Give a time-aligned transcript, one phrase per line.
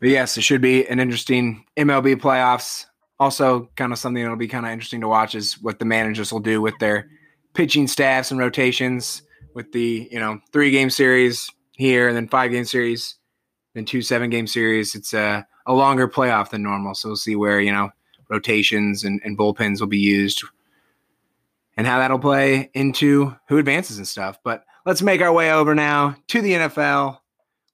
[0.00, 2.86] But yes, it should be an interesting MLB playoffs.
[3.18, 6.32] Also, kind of something that'll be kind of interesting to watch is what the managers
[6.32, 7.08] will do with their
[7.54, 9.22] pitching staffs and rotations
[9.54, 13.14] with the, you know, three game series here and then five game series,
[13.74, 14.94] then two seven game series.
[14.94, 16.94] It's a, a longer playoff than normal.
[16.94, 17.90] So we'll see where, you know,
[18.28, 20.42] rotations and, and bullpens will be used
[21.76, 24.38] and how that'll play into who advances and stuff.
[24.42, 27.18] But let's make our way over now to the NFL.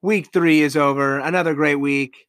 [0.02, 1.20] Week three is over.
[1.20, 2.26] Another great week.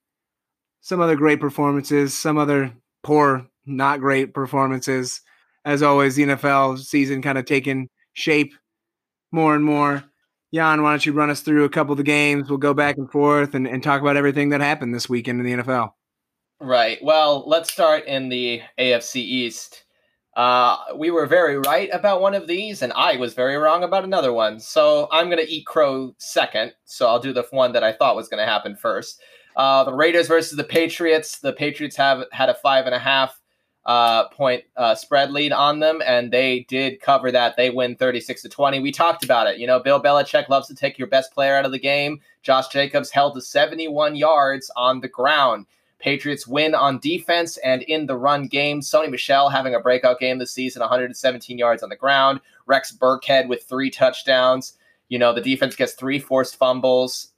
[0.82, 5.22] Some other great performances, some other poor, not great performances.
[5.66, 8.54] As always, the NFL season kind of taking shape
[9.32, 10.04] more and more.
[10.54, 12.48] Jan, why don't you run us through a couple of the games?
[12.48, 15.46] We'll go back and forth and, and talk about everything that happened this weekend in
[15.46, 15.94] the NFL.
[16.60, 17.04] Right.
[17.04, 19.84] Well, let's start in the AFC East.
[20.36, 24.04] Uh, we were very right about one of these, and I was very wrong about
[24.04, 24.60] another one.
[24.60, 26.74] So I'm going to eat crow second.
[26.86, 29.22] So I'll do the one that I thought was going to happen first.
[29.56, 31.40] Uh, the Raiders versus the Patriots.
[31.40, 33.40] The Patriots have had a five and a half
[33.86, 37.56] uh, point uh, spread lead on them, and they did cover that.
[37.56, 38.80] They win 36 to 20.
[38.80, 39.58] We talked about it.
[39.58, 42.22] You know, Bill Belichick loves to take your best player out of the game.
[42.42, 45.66] Josh Jacobs held to 71 yards on the ground.
[46.04, 48.82] Patriots win on defense and in the run game.
[48.82, 52.42] Sony Michel having a breakout game this season, 117 yards on the ground.
[52.66, 54.74] Rex Burkhead with three touchdowns.
[55.08, 57.30] You know, the defense gets three forced fumbles.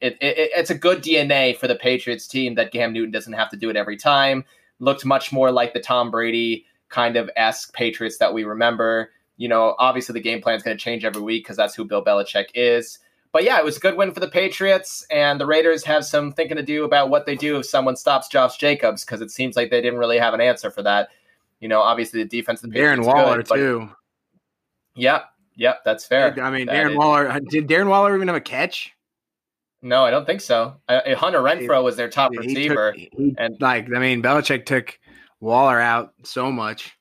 [0.00, 3.50] It, it, it's a good DNA for the Patriots team that Cam Newton doesn't have
[3.50, 4.44] to do it every time.
[4.80, 9.12] Looked much more like the Tom Brady kind of esque Patriots that we remember.
[9.36, 11.84] You know, obviously the game plan is going to change every week because that's who
[11.84, 12.98] Bill Belichick is
[13.32, 16.32] but yeah, it was a good win for the Patriots, and the Raiders have some
[16.32, 19.56] thinking to do about what they do if someone stops Josh Jacobs because it seems
[19.56, 21.10] like they didn't really have an answer for that.
[21.60, 22.62] You know, obviously the defense.
[22.62, 23.90] Of the Darren Waller good, too.
[24.94, 25.24] Yep,
[25.56, 26.34] yep, that's fair.
[26.42, 26.96] I mean, that Darren is.
[26.96, 27.28] Waller.
[27.28, 28.92] Uh, did Darren Waller even have a catch?
[29.80, 30.74] No, I don't think so.
[30.88, 34.98] I, Hunter Renfrow was their top receiver, took, he, and like I mean, Belichick took
[35.40, 36.96] Waller out so much.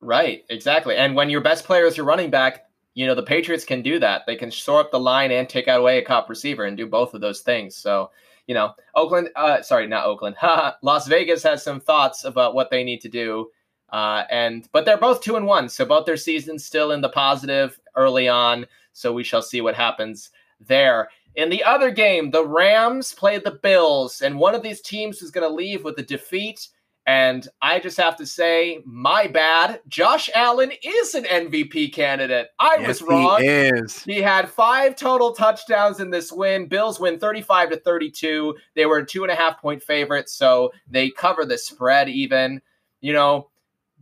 [0.00, 0.96] Right, exactly.
[0.96, 2.69] And when your best player is your running back,
[3.00, 4.26] you know the Patriots can do that.
[4.26, 6.86] They can shore up the line and take out away a cop receiver and do
[6.86, 7.74] both of those things.
[7.74, 8.10] So
[8.46, 10.36] you know Oakland, uh, sorry, not Oakland.
[10.82, 13.48] Las Vegas has some thoughts about what they need to do.
[13.88, 17.08] Uh, and but they're both two and one, so both their seasons still in the
[17.08, 18.66] positive early on.
[18.92, 20.28] So we shall see what happens
[20.60, 21.08] there.
[21.36, 25.30] In the other game, the Rams played the Bills, and one of these teams is
[25.30, 26.68] going to leave with a defeat
[27.06, 29.80] and I just have to say, my bad.
[29.88, 32.48] Josh Allen is an MVP candidate.
[32.58, 33.40] I yes, was wrong.
[33.40, 34.02] He is.
[34.02, 36.66] He had five total touchdowns in this win.
[36.66, 38.54] Bills win 35 to 32.
[38.74, 42.60] They were two and a half point favorites, so they cover the spread even.
[43.00, 43.48] You know,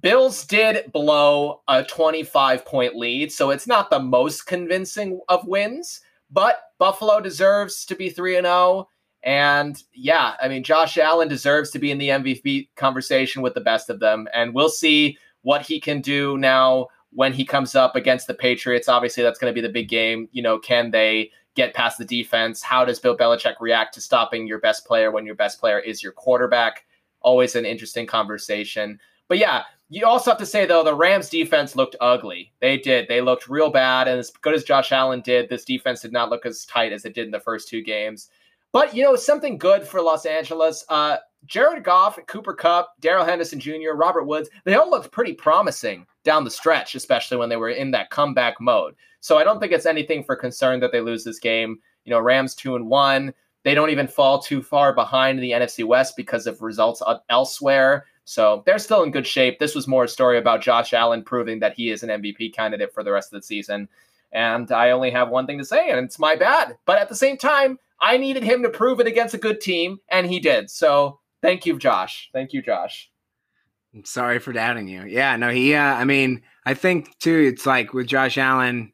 [0.00, 6.00] Bills did blow a 25 point lead, so it's not the most convincing of wins,
[6.31, 8.88] but Buffalo deserves to be 3 and 0.
[9.22, 13.60] And yeah, I mean, Josh Allen deserves to be in the MVP conversation with the
[13.60, 14.28] best of them.
[14.32, 18.88] And we'll see what he can do now when he comes up against the Patriots.
[18.88, 20.28] Obviously, that's going to be the big game.
[20.32, 22.62] You know, can they get past the defense?
[22.62, 26.02] How does Bill Belichick react to stopping your best player when your best player is
[26.02, 26.84] your quarterback?
[27.20, 29.00] Always an interesting conversation.
[29.26, 32.52] But yeah, you also have to say though the Rams defense looked ugly.
[32.60, 33.08] They did.
[33.08, 36.30] They looked real bad, and as good as Josh Allen did, this defense did not
[36.30, 38.28] look as tight as it did in the first two games.
[38.72, 40.84] But you know, something good for Los Angeles.
[40.88, 46.06] Uh, Jared Goff, Cooper Kupp, Darrell Henderson Jr., Robert Woods, they all looked pretty promising
[46.24, 48.94] down the stretch, especially when they were in that comeback mode.
[49.20, 51.78] So I don't think it's anything for concern that they lose this game.
[52.04, 53.32] You know, Rams two and one.
[53.64, 58.06] They don't even fall too far behind the NFC West because of results elsewhere.
[58.24, 59.58] So they're still in good shape.
[59.58, 62.92] This was more a story about Josh Allen proving that he is an MVP candidate
[62.92, 63.88] for the rest of the season.
[64.32, 66.76] And I only have one thing to say, and it's my bad.
[66.84, 69.98] But at the same time, I needed him to prove it against a good team,
[70.09, 70.70] and he did.
[70.70, 72.31] So thank you, Josh.
[72.32, 73.11] Thank you, Josh.
[73.94, 75.05] I'm sorry for doubting you.
[75.05, 75.75] Yeah, no, he.
[75.75, 77.50] Uh, I mean, I think too.
[77.52, 78.93] It's like with Josh Allen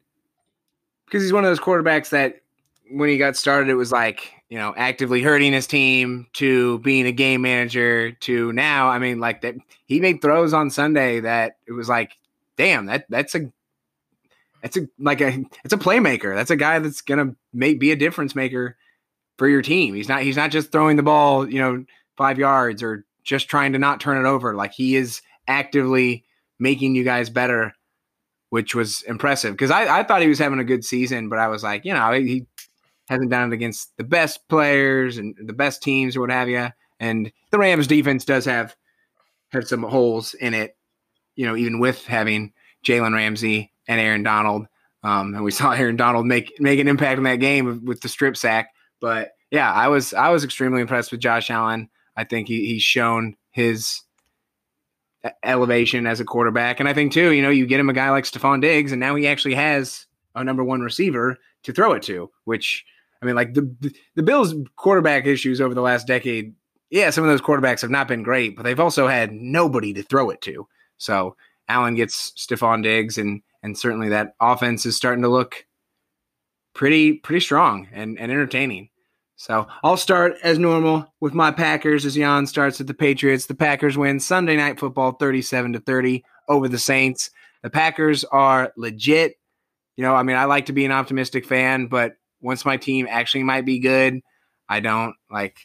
[1.05, 2.41] because he's one of those quarterbacks that
[2.89, 7.05] when he got started, it was like you know actively hurting his team to being
[7.05, 8.87] a game manager to now.
[8.87, 12.17] I mean, like that he made throws on Sunday that it was like,
[12.57, 13.51] damn, that that's a
[14.63, 16.33] it's a like a it's a playmaker.
[16.35, 18.77] That's a guy that's gonna make be a difference maker
[19.37, 19.95] for your team.
[19.95, 21.85] He's not he's not just throwing the ball, you know,
[22.17, 24.55] five yards or just trying to not turn it over.
[24.55, 26.23] Like he is actively
[26.59, 27.73] making you guys better,
[28.49, 29.53] which was impressive.
[29.53, 31.93] Because I, I thought he was having a good season, but I was like, you
[31.93, 32.45] know, he
[33.09, 36.69] hasn't done it against the best players and the best teams or what have you.
[36.99, 38.75] And the Rams defense does have
[39.51, 40.75] have some holes in it,
[41.35, 42.53] you know, even with having
[42.85, 44.67] Jalen Ramsey and Aaron Donald.
[45.03, 48.09] Um, and we saw Aaron Donald make make an impact in that game with the
[48.09, 48.69] strip sack.
[48.99, 51.89] But yeah, I was I was extremely impressed with Josh Allen.
[52.17, 54.01] I think he, he's shown his
[55.43, 58.09] elevation as a quarterback, and I think too, you know, you get him a guy
[58.11, 60.05] like Stefon Diggs, and now he actually has
[60.35, 62.29] a number one receiver to throw it to.
[62.45, 62.85] Which
[63.21, 66.53] I mean, like the the Bills' quarterback issues over the last decade.
[66.91, 70.03] Yeah, some of those quarterbacks have not been great, but they've also had nobody to
[70.03, 70.67] throw it to.
[70.97, 71.35] So
[71.67, 75.65] Allen gets Stefon Diggs, and and certainly that offense is starting to look
[76.75, 78.89] pretty pretty strong and, and entertaining.
[79.37, 83.47] So I'll start as normal with my Packers as Jan starts with the Patriots.
[83.47, 87.31] The Packers win Sunday night football 37 to 30 over the Saints.
[87.63, 89.35] The Packers are legit.
[89.97, 93.07] You know, I mean, I like to be an optimistic fan, but once my team
[93.09, 94.21] actually might be good,
[94.69, 95.57] I don't like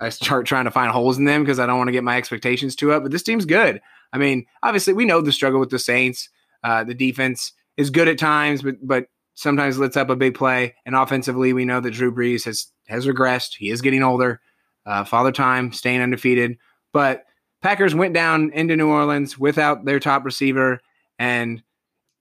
[0.00, 2.16] I start trying to find holes in them because I don't want to get my
[2.16, 3.02] expectations too up.
[3.02, 3.80] But this team's good.
[4.12, 6.28] I mean, obviously we know the struggle with the Saints.
[6.62, 9.06] Uh, the defense is good at times, but but
[9.38, 10.74] sometimes lets up a big play.
[10.84, 13.54] And offensively, we know that Drew Brees has has regressed.
[13.56, 14.40] He is getting older.
[14.84, 16.56] Uh, father time, staying undefeated.
[16.92, 17.24] But
[17.62, 20.80] Packers went down into New Orleans without their top receiver
[21.18, 21.62] and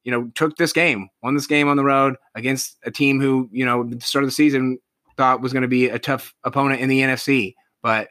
[0.04, 3.50] you know took this game, won this game on the road against a team who
[3.52, 4.78] you know the start of the season
[5.16, 8.10] thought was going to be a tough opponent in the NFC, but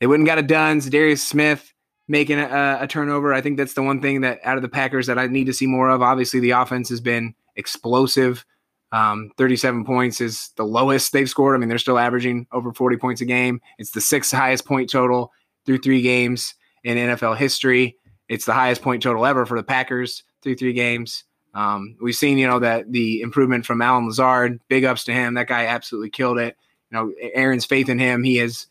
[0.00, 0.78] they wouldn't got it done.
[0.80, 1.72] Darius Smith
[2.06, 3.32] making a, a, turnover.
[3.32, 5.54] I think that's the one thing that out of the Packers that I need to
[5.54, 6.02] see more of.
[6.02, 8.44] Obviously, the offense has been explosive.
[8.92, 11.56] Um, 37 points is the lowest they've scored.
[11.56, 13.60] I mean, they're still averaging over 40 points a game.
[13.78, 15.32] It's the sixth highest point total
[15.64, 16.54] through three games
[16.84, 17.96] in NFL history.
[18.28, 21.24] It's the highest point total ever for the Packers through three games.
[21.54, 24.60] Um, we've seen, you know, that the improvement from Allen Lazard.
[24.68, 25.34] Big ups to him.
[25.34, 26.56] That guy absolutely killed it.
[26.90, 28.22] You know, Aaron's faith in him.
[28.22, 28.66] He has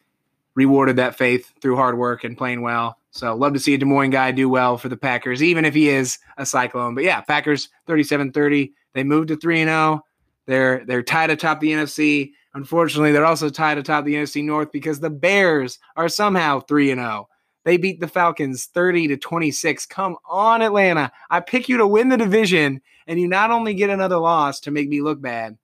[0.54, 2.98] rewarded that faith through hard work and playing well.
[3.16, 5.74] So love to see a Des Moines guy do well for the Packers, even if
[5.74, 6.96] he is a Cyclone.
[6.96, 8.74] But yeah, Packers 37-30.
[8.94, 10.02] They moved to 3-0.
[10.48, 12.34] They're they're tied atop the NFC.
[12.56, 17.26] Unfortunately, they're also tied atop the NFC North because the Bears are somehow 3-0.
[17.64, 19.86] They beat the Falcons 30 to 26.
[19.86, 21.10] Come on, Atlanta.
[21.30, 24.72] I pick you to win the division, and you not only get another loss to
[24.72, 25.58] make me look bad,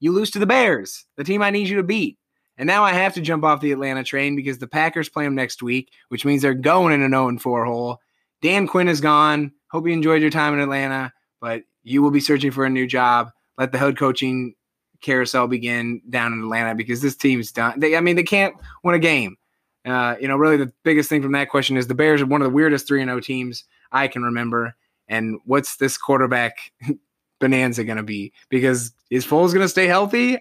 [0.00, 2.18] you lose to the Bears, the team I need you to beat.
[2.58, 5.36] And now I have to jump off the Atlanta train because the Packers play them
[5.36, 8.00] next week, which means they're going in an 0 4 hole.
[8.42, 9.52] Dan Quinn is gone.
[9.70, 12.86] Hope you enjoyed your time in Atlanta, but you will be searching for a new
[12.86, 13.30] job.
[13.56, 14.54] Let the head coaching
[15.00, 17.78] carousel begin down in Atlanta because this team's done.
[17.78, 19.36] They, I mean, they can't win a game.
[19.84, 22.42] Uh, you know, really the biggest thing from that question is the Bears are one
[22.42, 24.74] of the weirdest 3 0 teams I can remember.
[25.06, 26.72] And what's this quarterback
[27.40, 28.32] bonanza going to be?
[28.48, 30.38] Because is Foles going to stay healthy?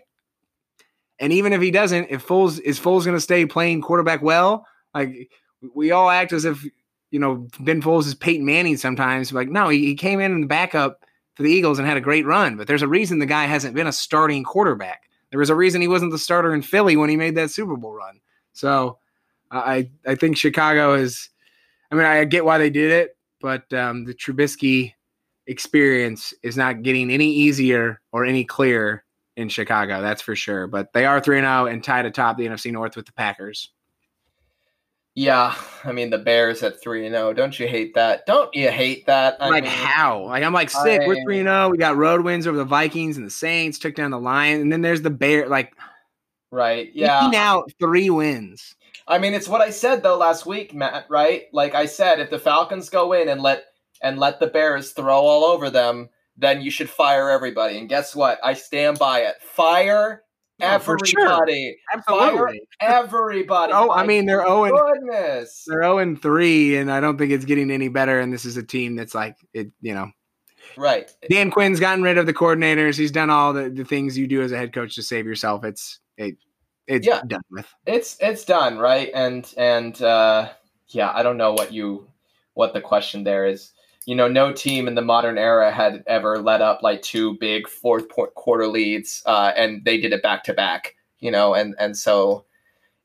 [1.19, 4.67] And even if he doesn't, if Foles is Foles going to stay playing quarterback well,
[4.93, 5.31] like
[5.73, 6.63] we all act as if
[7.11, 9.33] you know Ben Foles is Peyton Manning sometimes.
[9.33, 11.03] Like no, he, he came in in the backup
[11.35, 13.75] for the Eagles and had a great run, but there's a reason the guy hasn't
[13.75, 15.03] been a starting quarterback.
[15.31, 17.75] There was a reason he wasn't the starter in Philly when he made that Super
[17.75, 18.19] Bowl run.
[18.53, 18.99] So
[19.51, 21.29] I I think Chicago is.
[21.89, 24.93] I mean, I get why they did it, but um, the Trubisky
[25.47, 29.05] experience is not getting any easier or any clearer
[29.37, 30.67] in Chicago, that's for sure.
[30.67, 33.69] But they are 3 0 and tied atop the NFC North with the Packers.
[35.17, 37.33] Yeah, I mean the Bears at three and zero.
[37.33, 38.27] Don't you hate that?
[38.27, 39.37] Don't you hate that?
[39.39, 40.25] I like mean, how?
[40.25, 41.01] Like I'm like sick.
[41.01, 41.69] I, We're three and zero.
[41.69, 43.79] We got road wins over the Vikings and the Saints.
[43.79, 45.49] Took down the Lions, and then there's the Bear.
[45.49, 45.73] Like,
[46.51, 46.91] right?
[46.94, 47.29] Yeah.
[47.31, 48.75] Now three wins.
[49.07, 51.07] I mean, it's what I said though last week, Matt.
[51.09, 51.45] Right?
[51.51, 53.63] Like I said, if the Falcons go in and let
[54.03, 57.77] and let the Bears throw all over them, then you should fire everybody.
[57.77, 58.39] And guess what?
[58.44, 59.35] I stand by it.
[59.41, 60.23] Fire
[60.61, 61.09] oh, everybody.
[61.09, 61.75] Sure.
[61.94, 62.61] Absolutely.
[62.79, 63.73] Fire everybody.
[63.73, 65.63] oh, I mean they're 0 goodness.
[65.67, 68.57] They're 0 and 3 and I don't think it's getting any better and this is
[68.57, 70.11] a team that's like it, you know.
[70.75, 71.11] Right.
[71.29, 72.97] Dan Quinn's gotten rid of the coordinators.
[72.97, 75.63] He's done all the, the things you do as a head coach to save yourself.
[75.63, 76.37] It's it,
[76.85, 77.21] it's yeah.
[77.25, 77.67] done with.
[77.85, 79.09] It's it's done, right?
[79.13, 80.49] And and uh
[80.89, 82.07] yeah, I don't know what you
[82.53, 83.71] what the question there is
[84.07, 87.68] you know, no team in the modern era had ever let up like two big
[87.68, 90.95] fourth quarter leads, uh, and they did it back to back.
[91.19, 92.45] You know, and and so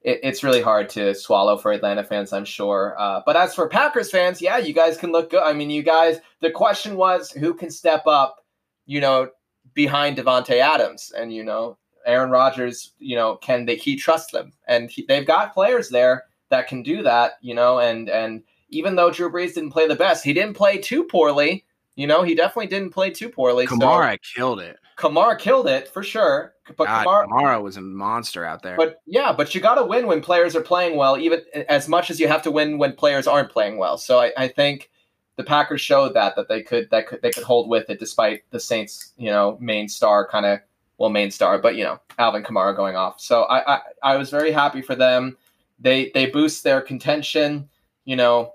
[0.02, 2.94] it, it's really hard to swallow for Atlanta fans, I'm sure.
[2.96, 5.42] Uh, but as for Packers fans, yeah, you guys can look good.
[5.42, 6.18] I mean, you guys.
[6.40, 8.44] The question was who can step up,
[8.86, 9.28] you know,
[9.74, 12.92] behind Davante Adams, and you know, Aaron Rodgers.
[13.00, 13.74] You know, can they?
[13.74, 17.38] He trust them, and he, they've got players there that can do that.
[17.40, 20.78] You know, and and even though Drew Brees didn't play the best, he didn't play
[20.78, 21.64] too poorly.
[21.94, 23.66] You know, he definitely didn't play too poorly.
[23.66, 24.18] Kamara so.
[24.34, 24.78] killed it.
[24.96, 26.54] Kamara killed it for sure.
[26.76, 28.76] But God, Kamara, Kamara, was a monster out there.
[28.76, 32.10] But yeah, but you got to win when players are playing well, even as much
[32.10, 33.98] as you have to win when players aren't playing well.
[33.98, 34.90] So I, I think
[35.36, 38.42] the Packers showed that that they could that could they could hold with it despite
[38.50, 40.60] the Saints, you know, main star kind of
[40.98, 43.20] well main star, but you know Alvin Kamara going off.
[43.20, 45.36] So I I, I was very happy for them.
[45.78, 47.68] They they boost their contention.
[48.04, 48.52] You know,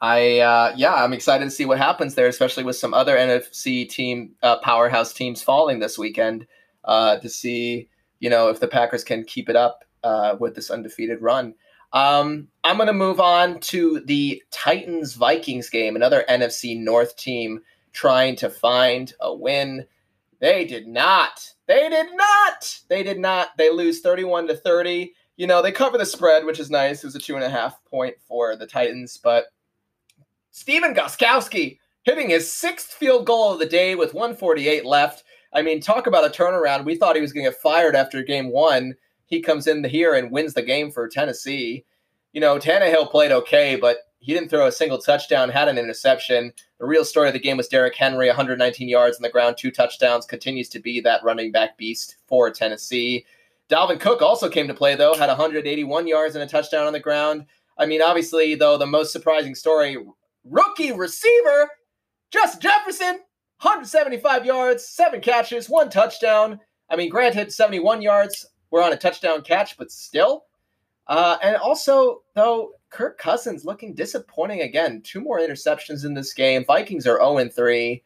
[0.00, 3.88] I uh, yeah, I'm excited to see what happens there, especially with some other NFC
[3.88, 6.46] team uh, powerhouse teams falling this weekend.
[6.82, 7.90] Uh, to see
[8.20, 11.54] you know if the Packers can keep it up uh, with this undefeated run.
[11.92, 17.60] Um, I'm going to move on to the Titans Vikings game, another NFC North team
[17.92, 19.86] trying to find a win.
[20.38, 21.50] They did not.
[21.66, 22.80] They did not.
[22.88, 23.48] They did not.
[23.58, 25.12] They lose 31 to 30.
[25.36, 27.02] You know, they cover the spread, which is nice.
[27.02, 29.46] It was a two and a half point for the Titans, but
[30.50, 35.24] Stephen Gostkowski hitting his sixth field goal of the day with 148 left.
[35.52, 36.84] I mean, talk about a turnaround.
[36.84, 38.94] We thought he was going to get fired after game one.
[39.26, 41.84] He comes in here and wins the game for Tennessee.
[42.32, 46.52] You know, Tannehill played okay, but he didn't throw a single touchdown, had an interception.
[46.78, 49.70] The real story of the game was Derrick Henry, 119 yards on the ground, two
[49.70, 53.24] touchdowns, continues to be that running back beast for Tennessee.
[53.68, 57.00] Dalvin Cook also came to play, though, had 181 yards and a touchdown on the
[57.00, 57.46] ground.
[57.78, 59.96] I mean, obviously, though, the most surprising story
[60.44, 61.70] rookie receiver,
[62.30, 63.20] Justin Jefferson,
[63.60, 66.58] 175 yards, seven catches, one touchdown.
[66.88, 70.44] I mean, granted, 71 yards We're on a touchdown catch, but still.
[71.08, 75.02] Uh, and also, though, Kirk Cousins looking disappointing again.
[75.02, 76.64] Two more interceptions in this game.
[76.64, 78.02] Vikings are 0 3.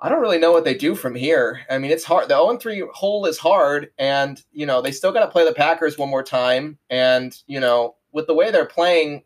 [0.00, 1.62] I don't really know what they do from here.
[1.70, 2.28] I mean, it's hard.
[2.28, 5.54] The 0 3 hole is hard, and, you know, they still got to play the
[5.54, 6.78] Packers one more time.
[6.90, 9.24] And, you know, with the way they're playing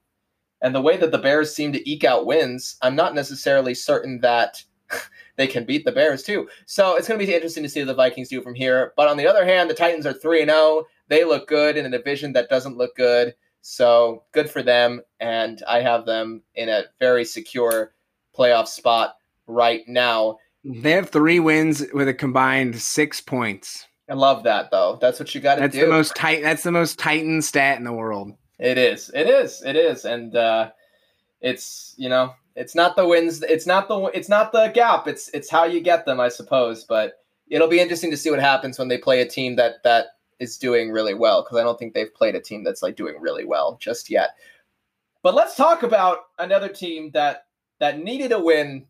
[0.63, 4.21] and the way that the Bears seem to eke out wins, I'm not necessarily certain
[4.21, 4.63] that
[5.37, 6.49] they can beat the Bears, too.
[6.67, 8.93] So it's going to be interesting to see what the Vikings do from here.
[8.97, 10.85] But on the other hand, the Titans are 3 0.
[11.09, 13.35] They look good in a division that doesn't look good.
[13.61, 15.03] So good for them.
[15.21, 17.95] And I have them in a very secure
[18.37, 19.17] playoff spot
[19.47, 20.39] right now.
[20.65, 23.87] They have three wins with a combined six points.
[24.09, 24.99] I love that though.
[25.01, 25.69] That's what you got to do.
[25.69, 26.43] That's the most tight.
[26.43, 28.33] That's the most Titan stat in the world.
[28.59, 29.11] It is.
[29.15, 29.63] It is.
[29.63, 30.05] It is.
[30.05, 30.71] And uh,
[31.41, 33.43] it's you know it's not the wins.
[33.43, 35.09] It's not the it's not the gap.
[35.09, 36.85] It's it's how you get them, I suppose.
[36.85, 40.17] But it'll be interesting to see what happens when they play a team that that
[40.39, 43.21] is doing really well because I don't think they've played a team that's like doing
[43.21, 44.31] really well just yet.
[45.23, 47.47] But let's talk about another team that
[47.79, 48.87] that needed a win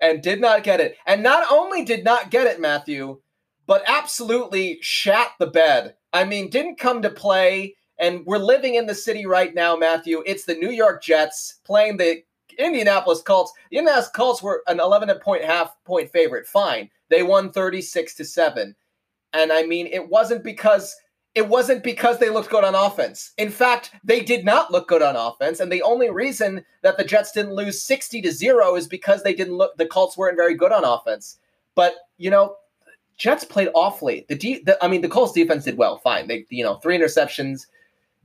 [0.00, 0.96] and did not get it.
[1.06, 3.20] And not only did not get it, Matthew,
[3.66, 5.94] but absolutely shat the bed.
[6.12, 7.76] I mean, didn't come to play.
[7.98, 10.22] And we're living in the city right now, Matthew.
[10.26, 12.22] It's the New York Jets playing the
[12.58, 13.52] Indianapolis Colts.
[13.70, 16.46] The Indianapolis Colts were an 11 point half point favorite.
[16.46, 16.90] Fine.
[17.10, 18.74] They won 36 to 7.
[19.32, 20.96] And I mean, it wasn't because
[21.34, 23.32] it wasn't because they looked good on offense.
[23.38, 27.04] In fact, they did not look good on offense, and the only reason that the
[27.04, 30.54] Jets didn't lose 60 to 0 is because they didn't look the Colts weren't very
[30.54, 31.38] good on offense.
[31.74, 32.56] But, you know,
[33.16, 34.24] Jets played awfully.
[34.28, 36.28] The, de- the I mean, the Colts defense did well, fine.
[36.28, 37.66] They, you know, three interceptions,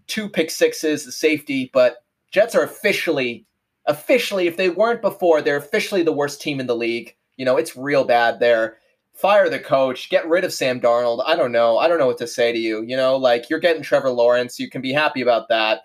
[0.09, 1.97] two pick sixes, the safety, but
[2.31, 3.45] Jets are officially
[3.85, 7.15] officially if they weren't before, they're officially the worst team in the league.
[7.37, 8.77] You know, it's real bad there
[9.19, 11.21] fire the coach, get rid of Sam Darnold.
[11.25, 11.77] I don't know.
[11.77, 12.83] I don't know what to say to you.
[12.83, 14.59] You know, like you're getting Trevor Lawrence.
[14.59, 15.81] You can be happy about that.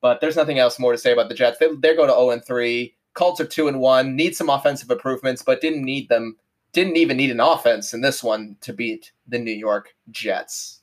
[0.00, 1.58] But there's nothing else more to say about the Jets.
[1.58, 2.94] They, they go to 0 and 3.
[3.14, 4.14] Colts are 2 and 1.
[4.14, 6.36] Need some offensive improvements, but didn't need them.
[6.72, 10.79] Didn't even need an offense in this one to beat the New York Jets.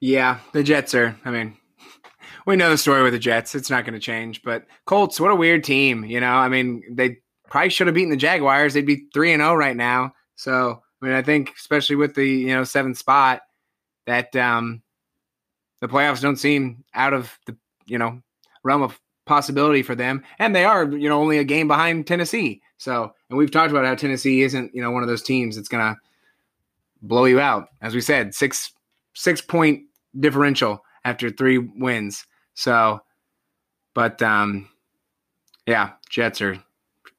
[0.00, 1.56] Yeah, the Jets are, I mean,
[2.46, 3.54] we know the story with the Jets.
[3.54, 4.42] It's not going to change.
[4.42, 6.04] But Colts, what a weird team.
[6.04, 7.18] You know, I mean, they
[7.50, 8.74] probably should have beaten the Jaguars.
[8.74, 10.12] They'd be 3 and 0 right now.
[10.36, 13.42] So I mean, I think especially with the you know seventh spot,
[14.06, 14.82] that um,
[15.80, 18.20] the playoffs don't seem out of the you know
[18.64, 22.62] realm of possibility for them, and they are you know only a game behind Tennessee.
[22.78, 25.68] So, and we've talked about how Tennessee isn't you know one of those teams that's
[25.68, 25.96] gonna
[27.02, 27.68] blow you out.
[27.80, 28.72] As we said, six
[29.14, 29.82] six point
[30.18, 32.26] differential after three wins.
[32.54, 33.00] So,
[33.94, 34.68] but um,
[35.66, 36.62] yeah, Jets are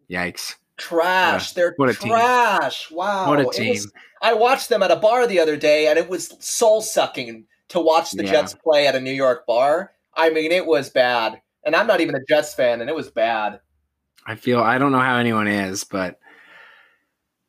[0.09, 1.51] yikes trash.
[1.51, 1.61] Yeah.
[1.61, 2.87] They're what trash.
[2.87, 2.97] Team.
[2.97, 3.27] Wow.
[3.27, 3.73] What a team.
[3.73, 3.91] Was,
[4.21, 7.79] I watched them at a bar the other day and it was soul sucking to
[7.79, 8.31] watch the yeah.
[8.31, 9.91] Jets play at a New York bar.
[10.15, 11.39] I mean, it was bad.
[11.63, 13.59] And I'm not even a Jets fan and it was bad.
[14.25, 16.19] I feel I don't know how anyone is, but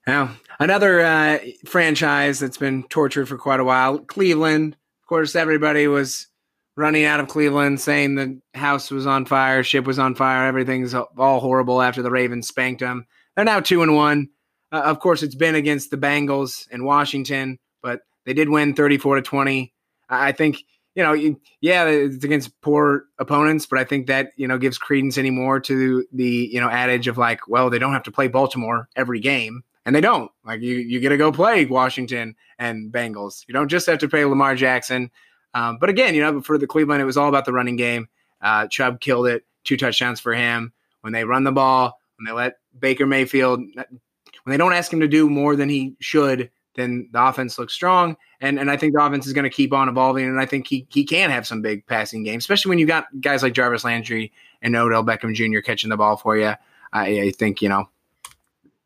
[0.07, 4.77] now another uh, franchise that's been tortured for quite a while, Cleveland.
[5.11, 6.29] Course, everybody was
[6.77, 10.95] running out of Cleveland saying the house was on fire, ship was on fire, everything's
[10.95, 13.05] all horrible after the Ravens spanked them.
[13.35, 14.29] They're now two and one.
[14.71, 19.17] Uh, of course, it's been against the Bengals in Washington, but they did win 34
[19.17, 19.75] to 20.
[20.09, 20.63] I think,
[20.95, 25.19] you know, yeah, it's against poor opponents, but I think that, you know, gives credence
[25.19, 28.89] anymore to the, you know, adage of like, well, they don't have to play Baltimore
[28.95, 29.65] every game.
[29.91, 30.31] And they don't.
[30.45, 33.45] Like you, you get to go play Washington and Bengals.
[33.49, 35.11] You don't just have to play Lamar Jackson.
[35.53, 38.09] Um, but again, you know, for the Cleveland, it was all about the running game.
[38.41, 40.73] Uh, Chubb killed it, two touchdowns for him.
[41.01, 43.99] When they run the ball, when they let Baker Mayfield, when
[44.47, 48.17] they don't ask him to do more than he should, then the offense looks strong.
[48.41, 50.25] And and I think the offense is going to keep on evolving.
[50.27, 53.07] And I think he he can have some big passing games, especially when you've got
[53.21, 54.31] guys like Jarvis Landry
[54.63, 55.59] and Odell Beckham Jr.
[55.59, 56.55] catching the ball for you.
[56.93, 57.89] I, I think you know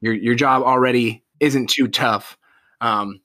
[0.01, 2.39] your your job already isn't too tough.
[2.81, 3.21] Um,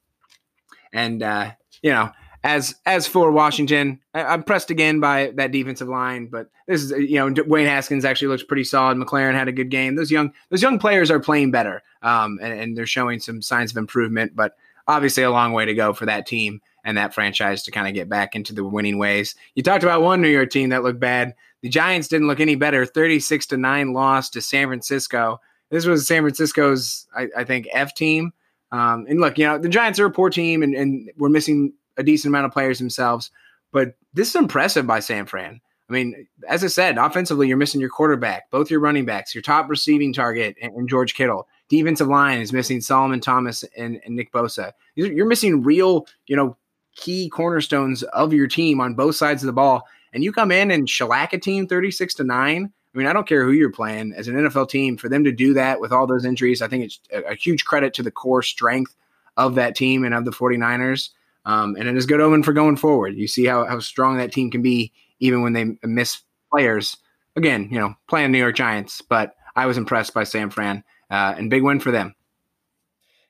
[0.93, 2.11] and uh, you know,
[2.43, 6.91] as as for Washington, I, am pressed again by that defensive line, but this is
[6.91, 8.97] you know Wayne Haskins actually looks pretty solid.
[8.97, 9.95] McLaurin had a good game.
[9.95, 13.71] Those young those young players are playing better, um, and, and they're showing some signs
[13.71, 14.35] of improvement.
[14.35, 14.55] But
[14.87, 17.93] obviously, a long way to go for that team and that franchise to kind of
[17.93, 19.35] get back into the winning ways.
[19.55, 21.35] You talked about one New York team that looked bad.
[21.61, 22.85] The Giants didn't look any better.
[22.85, 25.41] Thirty six to nine loss to San Francisco.
[25.69, 28.33] This was San Francisco's, I, I think, F team.
[28.71, 31.73] Um, and look, you know, the Giants are a poor team and, and we're missing
[31.97, 33.31] a decent amount of players themselves.
[33.71, 35.61] But this is impressive by San Fran.
[35.89, 39.41] I mean, as I said, offensively, you're missing your quarterback, both your running backs, your
[39.41, 41.47] top receiving target, and, and George Kittle.
[41.67, 44.73] Defensive line is missing Solomon Thomas and, and Nick Bosa.
[44.95, 46.55] You're, you're missing real, you know,
[46.95, 49.87] key cornerstones of your team on both sides of the ball.
[50.13, 53.27] And you come in and shellac a team 36 to 9 I mean, I don't
[53.27, 56.07] care who you're playing as an NFL team for them to do that with all
[56.07, 56.61] those injuries.
[56.61, 58.95] I think it's a, a huge credit to the core strength
[59.37, 61.09] of that team and of the 49ers.
[61.45, 63.15] Um, and it is good omen for going forward.
[63.15, 66.97] You see how, how strong that team can be even when they miss players.
[67.35, 71.35] Again, you know, playing New York Giants, but I was impressed by San Fran uh,
[71.37, 72.15] and big win for them.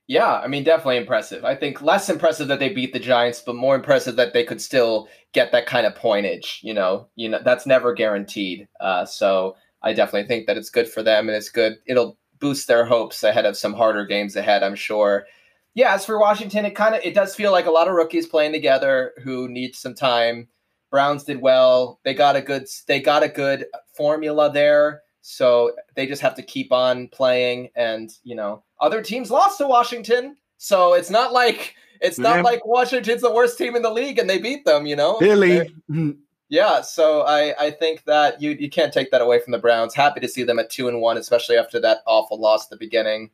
[0.10, 1.46] Yeah, I mean, definitely impressive.
[1.46, 4.60] I think less impressive that they beat the Giants, but more impressive that they could
[4.60, 6.64] still get that kind of pointage.
[6.64, 8.68] You know, you know that's never guaranteed.
[8.82, 11.76] Uh, so I definitely think that it's good for them, and it's good.
[11.86, 14.64] It'll boost their hopes ahead of some harder games ahead.
[14.64, 15.28] I'm sure.
[15.76, 18.26] Yeah, as for Washington, it kind of it does feel like a lot of rookies
[18.26, 20.48] playing together who need some time.
[20.90, 22.00] Browns did well.
[22.04, 25.04] They got a good they got a good formula there.
[25.22, 29.68] So they just have to keep on playing and, you know, other teams lost to
[29.68, 34.20] Washington, so it's not like it's not like Washington's the worst team in the league
[34.20, 34.86] and they beat them.
[34.86, 35.74] You know, really.
[36.52, 39.94] Yeah, so I, I think that you you can't take that away from the Browns.
[39.94, 42.78] Happy to see them at two and one, especially after that awful loss at the
[42.78, 43.30] beginning.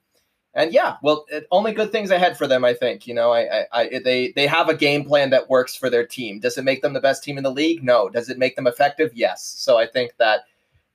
[0.54, 2.66] And yeah, well, it, only good things ahead for them.
[2.66, 5.76] I think you know, I, I, I, they they have a game plan that works
[5.76, 6.42] for their team.
[6.42, 7.84] Does it make them the best team in the league?
[7.84, 8.10] No.
[8.10, 9.12] Does it make them effective?
[9.14, 9.46] Yes.
[9.58, 10.42] So I think that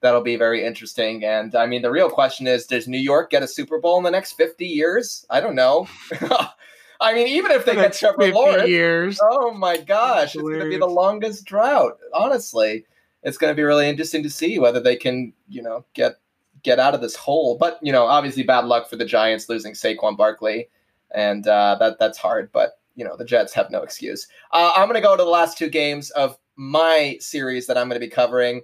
[0.01, 1.25] that'll be very interesting.
[1.25, 4.05] And I mean, the real question is does New York get a Super Bowl in
[4.05, 5.27] the next 50 years?
[5.31, 5.89] I don't know.
[7.01, 9.19] I mean, even if they get Trevor Lawrence, years.
[9.23, 11.99] oh my gosh, it's going to be the longest drought.
[12.13, 12.85] Honestly,
[13.23, 16.17] it's going to be really interesting to see whether they can, you know, get
[16.63, 17.57] get out of this hole.
[17.59, 20.69] But you know, obviously, bad luck for the Giants losing Saquon Barkley,
[21.11, 22.53] and uh, that that's hard.
[22.53, 24.29] But you know, the Jets have no excuse.
[24.53, 27.89] Uh, I'm going to go to the last two games of my series that I'm
[27.89, 28.61] going to be covering.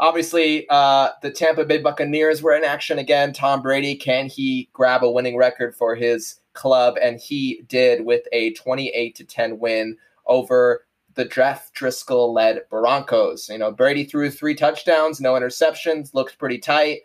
[0.00, 3.32] Obviously, uh, the Tampa Bay Buccaneers were in action again.
[3.32, 6.96] Tom Brady, can he grab a winning record for his club?
[7.02, 10.84] And he did with a 28 to 10 win over
[11.14, 13.48] the Jeff Driskel led Broncos.
[13.48, 17.00] You know, Brady threw three touchdowns, no interceptions, looked pretty tight.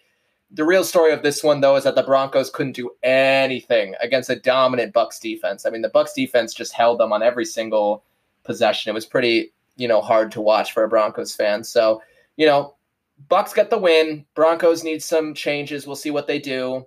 [0.51, 4.29] The real story of this one, though, is that the Broncos couldn't do anything against
[4.29, 5.65] a dominant Bucks defense.
[5.65, 8.03] I mean, the Bucks defense just held them on every single
[8.43, 8.91] possession.
[8.91, 11.63] It was pretty, you know, hard to watch for a Broncos fan.
[11.63, 12.03] So,
[12.37, 12.75] you know,
[13.29, 14.25] Bucks get the win.
[14.35, 15.85] Broncos need some changes.
[15.87, 16.85] We'll see what they do.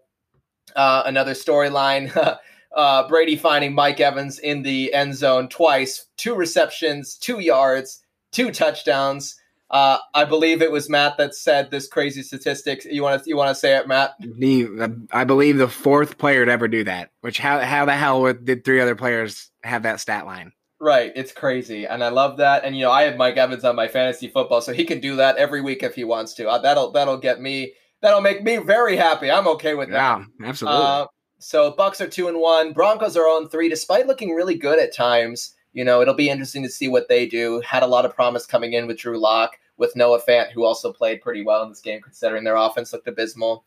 [0.74, 2.38] Uh, another storyline.
[2.76, 8.50] uh, Brady finding Mike Evans in the end zone twice, two receptions, two yards, two
[8.50, 9.40] touchdowns.
[9.70, 12.84] Uh, I believe it was Matt that said this crazy statistics.
[12.84, 14.14] You want to you want to say it, Matt?
[14.20, 17.10] The, I believe the fourth player to ever do that.
[17.22, 20.52] Which how how the hell did three other players have that stat line?
[20.78, 22.64] Right, it's crazy, and I love that.
[22.64, 25.16] And you know, I have Mike Evans on my fantasy football, so he can do
[25.16, 26.48] that every week if he wants to.
[26.48, 27.72] Uh, that'll that'll get me.
[28.02, 29.30] That'll make me very happy.
[29.30, 30.20] I'm okay with that.
[30.38, 30.82] Yeah, absolutely.
[30.82, 31.06] Uh,
[31.38, 32.74] so Bucks are two and one.
[32.74, 35.54] Broncos are on three, despite looking really good at times.
[35.72, 37.62] You know, it'll be interesting to see what they do.
[37.64, 40.92] Had a lot of promise coming in with Drew Lock, with Noah Fant, who also
[40.92, 43.64] played pretty well in this game, considering their offense looked abysmal.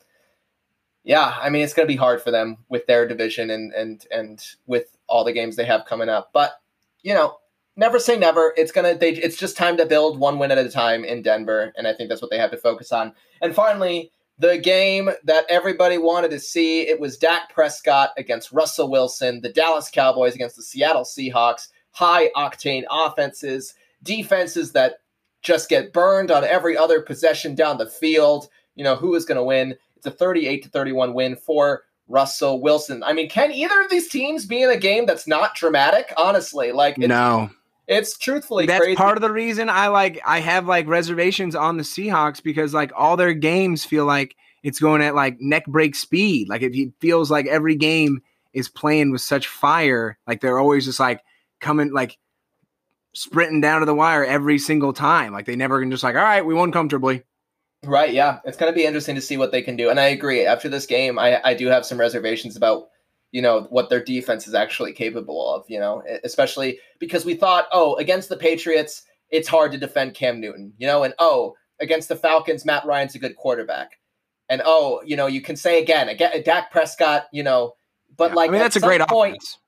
[1.04, 4.06] Yeah, I mean, it's going to be hard for them with their division and and
[4.12, 6.60] and with all the games they have coming up, but
[7.04, 7.38] you know,
[7.76, 8.54] never say never.
[8.58, 11.74] It's gonna they it's just time to build one win at a time in Denver,
[11.76, 13.14] and I think that's what they have to focus on.
[13.42, 18.90] And finally, the game that everybody wanted to see, it was Dak Prescott against Russell
[18.90, 21.68] Wilson, the Dallas Cowboys against the Seattle Seahawks.
[21.92, 24.98] High octane offenses, defenses that
[25.42, 28.48] just get burned on every other possession down the field.
[28.76, 29.76] You know, who is going to win?
[29.98, 33.04] It's a 38 to 31 win for Russell Wilson.
[33.04, 36.12] I mean, can either of these teams be in a game that's not dramatic?
[36.18, 37.50] Honestly, like it's, no,
[37.88, 38.96] it's truthfully that's crazy.
[38.96, 42.92] part of the reason I like I have like reservations on the Seahawks because like
[42.96, 46.50] all their games feel like it's going at like neck break speed.
[46.50, 48.22] Like it feels like every game
[48.54, 50.18] is playing with such fire.
[50.28, 51.22] Like they're always just like
[51.62, 52.18] coming like
[53.14, 55.32] sprinting down to the wire every single time.
[55.32, 57.24] Like they never can just like, all right, we won comfortably.
[57.86, 58.14] Right.
[58.14, 58.40] Yeah.
[58.44, 59.90] It's going to be interesting to see what they can do.
[59.90, 60.46] And I agree.
[60.46, 62.90] After this game, I, I do have some reservations about,
[63.32, 67.68] you know, what their defense is actually capable of, you know, especially because we thought,
[67.72, 72.10] oh, against the Patriots, it's hard to defend Cam Newton, you know, and oh, against
[72.10, 74.00] the Falcons, Matt Ryan's a good quarterback.
[74.50, 77.74] And oh, you know, you can say again, again Dak Prescott, you know,
[78.18, 79.60] but Yeah, like I mean, that's a great point, offense.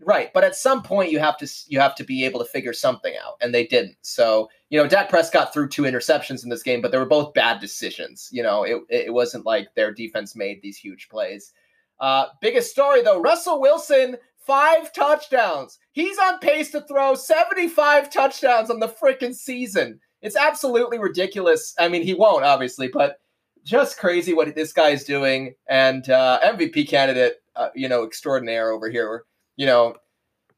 [0.00, 2.72] Right, but at some point you have to you have to be able to figure
[2.72, 3.96] something out, and they didn't.
[4.02, 7.34] So you know, Dak Prescott threw two interceptions in this game, but they were both
[7.34, 8.28] bad decisions.
[8.32, 11.52] You know, it it wasn't like their defense made these huge plays.
[12.00, 15.78] Uh, biggest story though, Russell Wilson five touchdowns.
[15.92, 20.00] He's on pace to throw seventy five touchdowns on the freaking season.
[20.22, 21.74] It's absolutely ridiculous.
[21.78, 23.20] I mean, he won't obviously, but
[23.64, 25.54] just crazy what this guy's doing.
[25.68, 29.24] And uh, MVP candidate, uh, you know, extraordinaire over here
[29.56, 29.96] you know,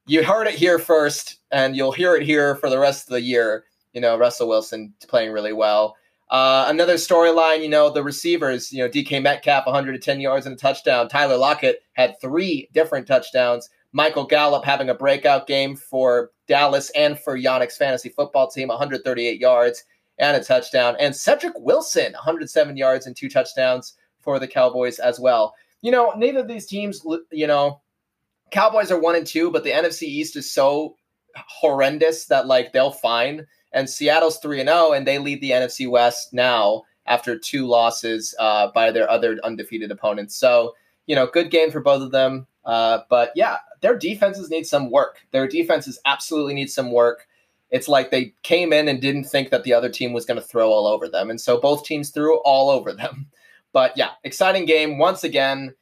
[0.05, 3.21] you heard it here first, and you'll hear it here for the rest of the
[3.21, 3.65] year.
[3.93, 5.95] You know, Russell Wilson playing really well.
[6.29, 10.57] Uh, another storyline, you know, the receivers, you know, DK Metcalf, 110 yards and a
[10.57, 11.09] touchdown.
[11.09, 13.69] Tyler Lockett had three different touchdowns.
[13.93, 19.39] Michael Gallup having a breakout game for Dallas and for Yannick's fantasy football team, 138
[19.39, 19.83] yards
[20.19, 20.95] and a touchdown.
[20.99, 25.55] And Cedric Wilson, 107 yards and two touchdowns for the Cowboys as well.
[25.81, 27.81] You know, neither of these teams, you know,
[28.51, 30.95] Cowboys are one and two, but the NFC East is so
[31.35, 33.47] horrendous that like they'll fine.
[33.71, 38.35] And Seattle's three and zero, and they lead the NFC West now after two losses
[38.39, 40.35] uh, by their other undefeated opponents.
[40.35, 40.75] So
[41.09, 42.45] you know, good game for both of them.
[42.63, 45.17] Uh, but yeah, their defenses need some work.
[45.31, 47.27] Their defenses absolutely need some work.
[47.71, 50.45] It's like they came in and didn't think that the other team was going to
[50.45, 53.27] throw all over them, and so both teams threw all over them.
[53.71, 55.75] But yeah, exciting game once again.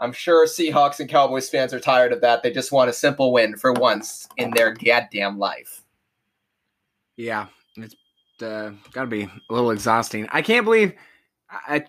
[0.00, 2.42] I'm sure Seahawks and Cowboys fans are tired of that.
[2.42, 5.84] They just want a simple win for once in their goddamn life.
[7.16, 7.94] Yeah, it's
[8.42, 10.28] uh, got to be a little exhausting.
[10.30, 10.92] I can't believe
[11.50, 11.84] I,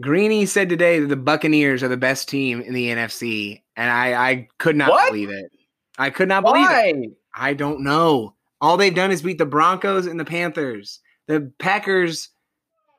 [0.00, 4.30] Greeny said today that the Buccaneers are the best team in the NFC, and I,
[4.30, 5.08] I could not What?
[5.10, 5.50] believe it.
[5.98, 7.10] I could not believe it.
[7.34, 8.34] I don't know.
[8.60, 11.00] All they've done is beat the Broncos and the Panthers.
[11.26, 12.30] The Packers,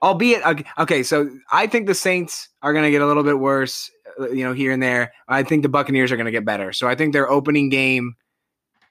[0.01, 3.39] albeit okay, okay so I think the Saints are going to get a little bit
[3.39, 5.11] worse, uh, you know, here and there.
[5.27, 6.71] I think the Buccaneers are going to get better.
[6.73, 8.15] So I think their opening game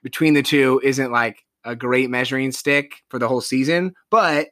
[0.03, 4.49] between the two isn't like a great measuring stick for the whole season, but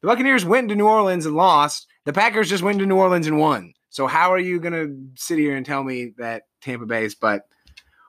[0.00, 1.86] the Buccaneers went to New Orleans and lost.
[2.04, 3.72] The Packers just went to New Orleans and won.
[3.90, 7.46] So how are you going to sit here and tell me that Tampa Bay's but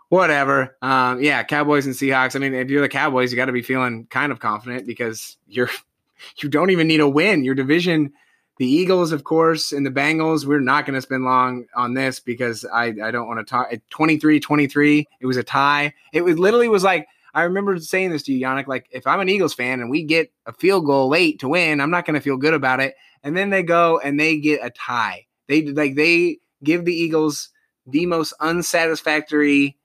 [0.09, 0.77] whatever.
[0.81, 2.35] Um, yeah, Cowboys and Seahawks.
[2.35, 5.37] I mean, if you're the Cowboys, you got to be feeling kind of confident because
[5.47, 5.69] you're
[6.41, 7.43] you don't even need a win.
[7.43, 8.13] Your division,
[8.57, 10.45] the Eagles, of course, and the Bengals.
[10.45, 13.71] We're not going to spend long on this because I I don't want to talk.
[13.71, 15.93] At 23-23, it was a tie.
[16.13, 17.07] It was literally was like
[17.37, 18.67] I remember saying this to you, Yannick.
[18.67, 21.79] Like if I'm an Eagles fan and we get a field goal late to win,
[21.79, 22.95] I'm not going to feel good about it.
[23.23, 25.27] And then they go and they get a tie.
[25.47, 27.49] They like they give the Eagles
[27.85, 29.77] the most unsatisfactory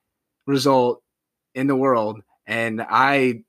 [0.46, 1.02] result
[1.54, 2.20] in the world.
[2.46, 3.44] And I,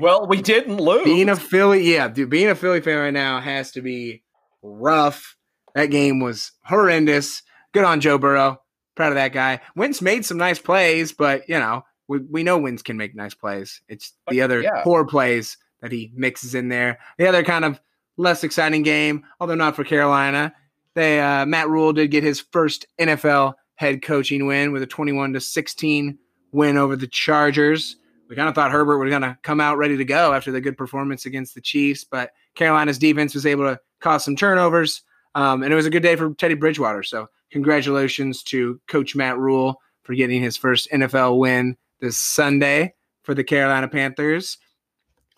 [0.00, 1.04] Well, we didn't lose.
[1.04, 4.22] being a Philly, yeah, dude, being a Philly fan right now has to be
[4.62, 5.36] rough.
[5.74, 7.42] That game was horrendous.
[7.72, 8.60] Good on Joe Burrow.
[8.94, 9.60] Proud of that guy.
[9.76, 13.34] Wentz made some nice plays, but you know, we, we know Wentz can make nice
[13.34, 13.80] plays.
[13.88, 14.82] It's the other Yeah.
[14.82, 16.98] poor plays that he mixes in there.
[17.18, 17.80] The other kind of
[18.16, 20.54] less exciting game, although not for Carolina.
[20.94, 25.32] They uh, Matt Rhule did get his first NFL head coaching win with a 21
[25.32, 26.18] to 16
[26.52, 27.96] win over the Chargers.
[28.28, 30.60] We kind of thought Herbert was going to come out ready to go after the
[30.60, 35.02] good performance against the Chiefs, but Carolina's defense was able to cause some turnovers.
[35.34, 37.02] Um, and it was a good day for Teddy Bridgewater.
[37.02, 43.34] So, congratulations to Coach Matt Rhule for getting his first NFL win this Sunday for
[43.34, 44.58] the Carolina Panthers.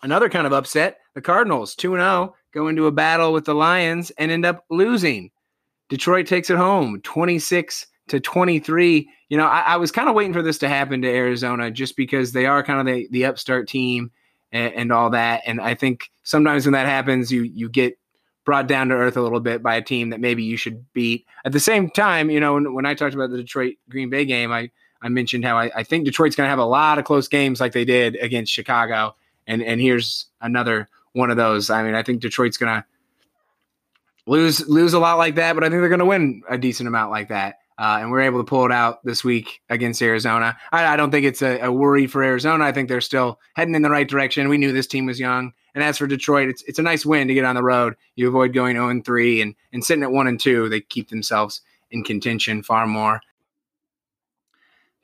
[0.03, 4.11] Another kind of upset the Cardinals, 2 0, go into a battle with the Lions
[4.19, 5.31] and end up losing.
[5.89, 9.09] Detroit takes it home 26 to 23.
[9.29, 11.95] You know, I, I was kind of waiting for this to happen to Arizona just
[11.95, 14.11] because they are kind of the, the upstart team
[14.51, 15.41] and, and all that.
[15.45, 17.97] And I think sometimes when that happens, you you get
[18.45, 21.25] brought down to earth a little bit by a team that maybe you should beat.
[21.43, 24.23] At the same time, you know, when, when I talked about the Detroit Green Bay
[24.23, 24.69] game, I,
[25.01, 27.59] I mentioned how I, I think Detroit's going to have a lot of close games
[27.59, 29.15] like they did against Chicago.
[29.45, 31.69] And, and here's another one of those.
[31.69, 32.85] I mean, I think Detroit's going to
[34.25, 36.87] lose lose a lot like that, but I think they're going to win a decent
[36.87, 37.59] amount like that.
[37.79, 40.57] Uh, and we're able to pull it out this week against Arizona.
[40.71, 42.63] I, I don't think it's a, a, worry for Arizona.
[42.63, 44.49] I think they're still heading in the right direction.
[44.49, 45.53] We knew this team was young.
[45.75, 47.95] And as for Detroit, it's it's a nice win to get on the road.
[48.15, 50.69] You avoid going 0 and 3 and, and sitting at 1 and 2.
[50.69, 53.21] They keep themselves in contention far more.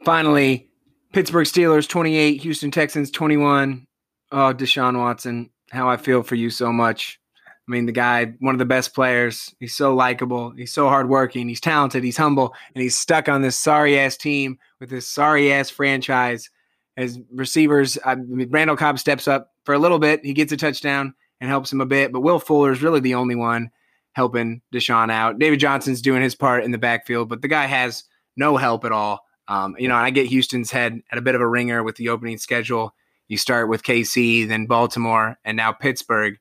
[0.04, 0.70] Finally,
[1.14, 3.88] Pittsburgh Steelers 28, Houston Texans 21.
[4.32, 7.20] Oh, Deshaun Watson, how I feel for you so much.
[7.38, 9.56] I mean, the guy, one of the best players.
[9.60, 10.52] He's so likable.
[10.52, 11.48] He's so hardworking.
[11.48, 12.04] He's talented.
[12.04, 16.50] He's humble, and he's stuck on this sorry ass team with this sorry ass franchise.
[16.98, 20.26] As receivers, I mean, Randall Cobb steps up for a little bit.
[20.26, 23.16] He gets a touchdown and helps him a bit, but Will Fuller is really the
[23.16, 23.72] only one
[24.12, 25.40] helping Deshaun out.
[25.40, 28.04] David Johnson's doing his part in the backfield, but the guy has
[28.36, 29.22] no help at all.
[29.48, 31.96] Um, you know, and I get Houston's head at a bit of a ringer with
[31.98, 32.94] the opening schedule.
[33.28, 36.38] You start with KC, then Baltimore, and now Pittsburgh.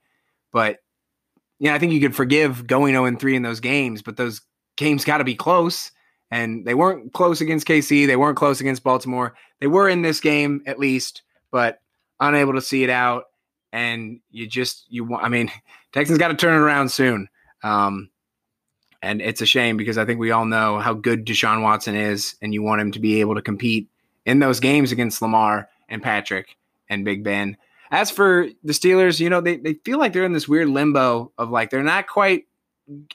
[0.52, 0.78] But
[1.58, 4.40] yeah, I think you could forgive going 0 3 in those games, but those
[4.76, 5.90] games got to be close.
[6.30, 8.06] And they weren't close against KC.
[8.06, 9.34] They weren't close against Baltimore.
[9.60, 11.80] They were in this game at least, but
[12.20, 13.24] unable to see it out.
[13.70, 15.50] And you just, you want, I mean,
[15.92, 17.28] Texans got to turn it around soon.
[17.62, 18.10] Um,
[19.02, 22.36] and it's a shame because I think we all know how good Deshaun Watson is,
[22.40, 23.88] and you want him to be able to compete
[24.24, 26.56] in those games against Lamar and Patrick
[26.88, 27.56] and Big Ben.
[27.90, 31.32] As for the Steelers, you know, they, they feel like they're in this weird limbo
[31.36, 32.44] of like they're not quite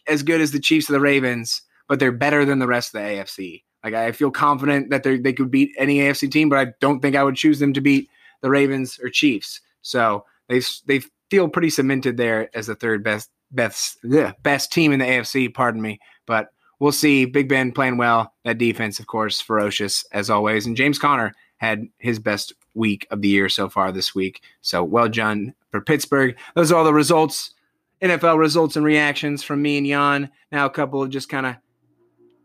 [0.08, 3.02] as good as the Chiefs or the Ravens, but they're better than the rest of
[3.02, 3.64] the AFC.
[3.84, 7.00] Like I feel confident that they they could beat any AFC team, but I don't
[7.00, 8.10] think I would choose them to beat
[8.42, 9.62] the Ravens or Chiefs.
[9.82, 14.92] So they they feel pretty cemented there as the third best best yeah, best team
[14.92, 15.54] in the AFC.
[15.54, 17.26] Pardon me, but we'll see.
[17.26, 18.34] Big Ben playing well.
[18.46, 20.66] That defense, of course, ferocious as always.
[20.66, 24.42] And James Conner had his best week of the year so far this week.
[24.62, 26.38] So well done for Pittsburgh.
[26.56, 27.54] Those are all the results,
[28.02, 30.30] NFL results and reactions from me and Jan.
[30.52, 31.56] Now a couple of just kind of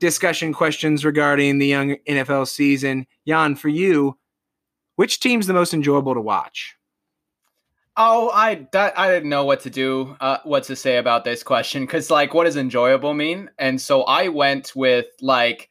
[0.01, 3.07] discussion questions regarding the young NFL season.
[3.27, 4.17] Jan, for you,
[4.97, 6.77] which team's the most enjoyable to watch?
[7.96, 11.42] Oh, I that, I didn't know what to do, uh, what to say about this
[11.42, 13.50] question because like, what does enjoyable mean?
[13.59, 15.68] And so I went with like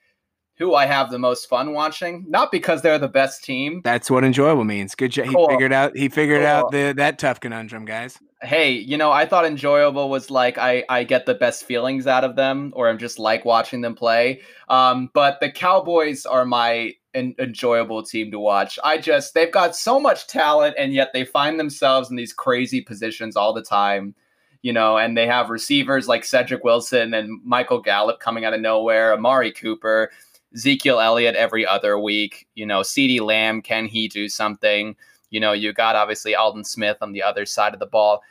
[0.61, 2.23] who I have the most fun watching.
[2.27, 3.81] Not because they're the best team.
[3.83, 4.93] That's what enjoyable means.
[4.93, 5.25] Good job.
[5.33, 5.47] Cool.
[5.47, 5.97] He figured out.
[5.97, 6.47] He figured cool.
[6.47, 8.19] out the that tough conundrum, guys.
[8.43, 12.23] Hey, you know, I thought enjoyable was like I I get the best feelings out
[12.23, 14.41] of them, or I'm just like watching them play.
[14.69, 18.79] Um, but the Cowboys are my an enjoyable team to watch.
[18.83, 22.81] I just they've got so much talent, and yet they find themselves in these crazy
[22.81, 24.15] positions all the time
[24.63, 28.61] you know, and they have receivers like Cedric Wilson and Michael Gallup coming out of
[28.61, 30.11] nowhere, Amari Cooper.
[30.53, 32.47] Ezekiel Elliott every other week.
[32.55, 34.95] You know, CeeDee Lamb, can he do something?
[35.29, 38.21] You know, you got obviously Aldon Smith on the other side of the ball.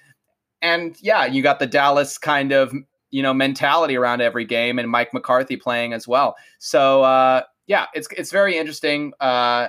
[0.62, 2.74] And yeah, you got the Dallas kind of,
[3.10, 6.36] you know, mentality around every game and Mike McCarthy playing as well.
[6.58, 9.68] So uh yeah, it's it's very interesting uh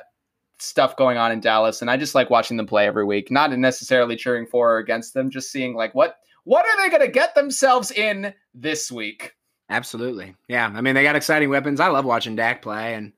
[0.57, 3.29] stuff going on in Dallas and I just like watching them play every week.
[3.29, 7.05] Not necessarily cheering for or against them, just seeing like what what are they going
[7.05, 9.35] to get themselves in this week?
[9.69, 10.33] Absolutely.
[10.47, 10.71] Yeah.
[10.73, 11.79] I mean, they got exciting weapons.
[11.79, 13.13] I love watching Dak play, and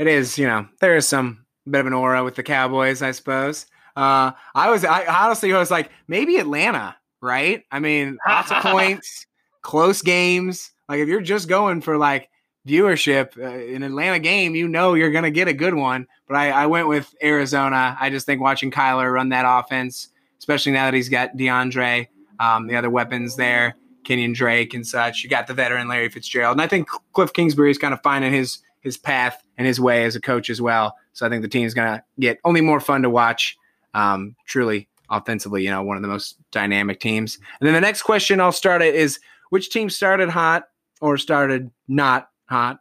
[0.00, 3.12] it is, you know, there is some bit of an aura with the Cowboys, I
[3.12, 3.66] suppose.
[3.94, 7.62] Uh, I was, I honestly was like, maybe Atlanta, right?
[7.70, 9.26] I mean, lots of points,
[9.62, 10.72] close games.
[10.88, 12.28] Like, if you're just going for like
[12.66, 16.06] viewership, uh, an Atlanta game, you know you're going to get a good one.
[16.26, 17.96] But I, I went with Arizona.
[18.00, 22.08] I just think watching Kyler run that offense, especially now that he's got DeAndre,
[22.40, 25.24] um, the other weapons there Kenyon Drake and such.
[25.24, 28.32] You got the veteran Larry Fitzgerald, and I think Cliff Kingsbury is kind of finding
[28.32, 30.94] his his path and his way as a coach as well.
[31.14, 33.56] So I think the team's going to get only more fun to watch.
[33.94, 37.38] Um, truly, offensively, you know, one of the most dynamic teams.
[37.60, 40.64] And then the next question I'll start it is which team started hot
[41.00, 42.80] or started not hot,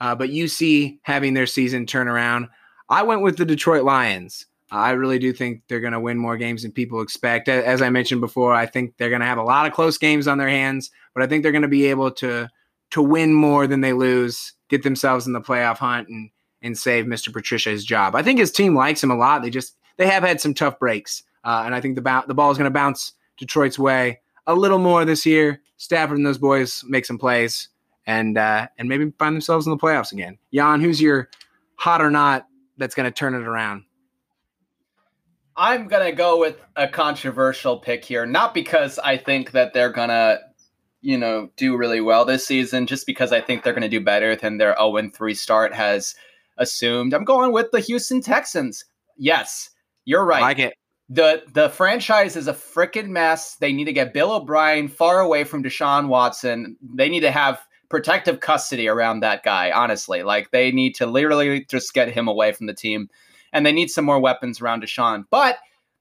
[0.00, 2.48] uh, but you see having their season turn around.
[2.88, 4.46] I went with the Detroit Lions.
[4.70, 7.48] I really do think they're going to win more games than people expect.
[7.48, 10.26] As I mentioned before, I think they're going to have a lot of close games
[10.26, 12.48] on their hands, but I think they're going to be able to
[12.90, 16.30] to win more than they lose, get themselves in the playoff hunt, and
[16.62, 17.32] and save Mr.
[17.32, 18.14] Patricia's job.
[18.14, 19.42] I think his team likes him a lot.
[19.42, 22.50] They just they have had some tough breaks, uh, and I think the the ball
[22.50, 25.60] is going to bounce Detroit's way a little more this year.
[25.76, 27.68] Stafford and those boys make some plays,
[28.06, 30.38] and uh, and maybe find themselves in the playoffs again.
[30.52, 31.28] Jan, who's your
[31.76, 33.84] hot or not that's going to turn it around?
[35.56, 40.40] I'm gonna go with a controversial pick here, not because I think that they're gonna,
[41.00, 44.34] you know, do really well this season, just because I think they're gonna do better
[44.34, 46.14] than their 0 3 start has
[46.58, 47.14] assumed.
[47.14, 48.84] I'm going with the Houston Texans.
[49.16, 49.70] Yes,
[50.04, 50.42] you're right.
[50.42, 50.74] I like it.
[51.08, 53.54] the the franchise is a freaking mess.
[53.54, 56.76] They need to get Bill O'Brien far away from Deshaun Watson.
[56.82, 57.60] They need to have
[57.94, 60.24] protective custody around that guy, honestly.
[60.24, 63.08] Like they need to literally just get him away from the team.
[63.52, 65.26] And they need some more weapons around Deshaun.
[65.30, 65.58] But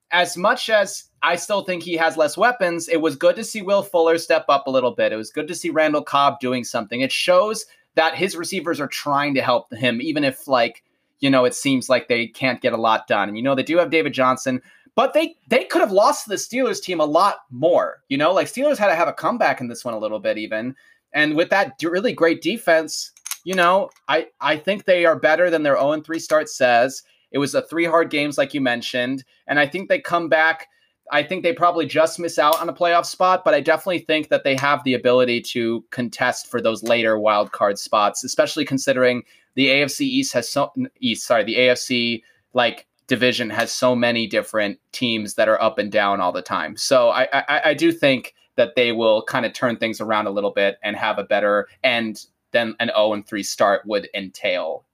[0.10, 3.62] as much as I still think he has less weapons, it was good to see
[3.62, 5.14] Will Fuller step up a little bit.
[5.14, 7.02] It was good to see Randall Cobb doing something.
[7.02, 10.84] It shows that his receivers are trying to help him, even if like,
[11.20, 13.28] you know, it seems like they can't get a lot done.
[13.28, 14.64] And you know, they do have David Johnson,
[14.96, 18.02] but they they could have lost the Steelers team a lot more.
[18.10, 20.40] You know, like Steelers had to have a comeback in this one a little bit
[20.40, 20.76] even.
[21.14, 23.12] And with that really great defense,
[23.44, 27.04] you know, I I think they are better than their 0 3 start says.
[27.32, 30.68] It was a three hard games like you mentioned, and I think they come back
[31.12, 34.30] I think they probably just miss out on a playoff spot, but I definitely think
[34.30, 39.24] that they have the ability to contest for those later wild card spots, especially considering
[39.56, 42.24] the AFC East has so East, sorry, the AFC
[42.54, 46.78] like division has so many different teams that are up and down all the time.
[46.78, 50.32] So I, I, I do think that they will kind of turn things around a
[50.32, 54.86] little bit and have a better end than an 0 and 3 start would entail.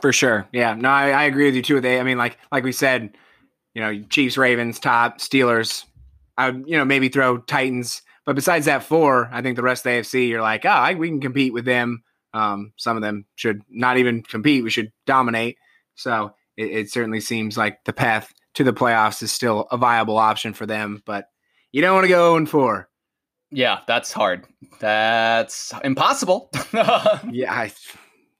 [0.00, 0.46] For sure.
[0.52, 0.74] Yeah.
[0.74, 1.80] No, I, I agree with you too.
[1.80, 3.16] They I mean like like we said,
[3.74, 5.84] you know, Chiefs, Ravens, top, Steelers.
[6.36, 8.02] I would, you know, maybe throw Titans.
[8.24, 10.94] But besides that four, I think the rest of the AFC, you're like, oh, I,
[10.94, 12.02] we can compete with them.
[12.34, 14.62] Um, some of them should not even compete.
[14.62, 15.56] We should dominate.
[15.94, 20.18] So it, it certainly seems like the path to the playoffs is still a viable
[20.18, 21.02] option for them.
[21.04, 21.26] But
[21.72, 22.88] you don't want to go 0 4.
[23.50, 24.46] Yeah, that's hard.
[24.80, 26.50] That's impossible.
[27.30, 27.72] yeah, I,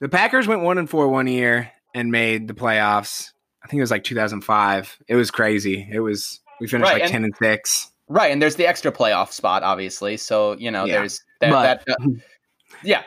[0.00, 3.30] the Packers went one and four one year and made the playoffs.
[3.62, 4.98] I think it was like 2005.
[5.08, 5.86] It was crazy.
[5.90, 7.90] It was we finished right, like and, 10 and 6.
[8.08, 10.16] Right, and there's the extra playoff spot obviously.
[10.16, 10.98] So, you know, yeah.
[10.98, 12.08] there's that, but, that uh,
[12.82, 13.02] yeah,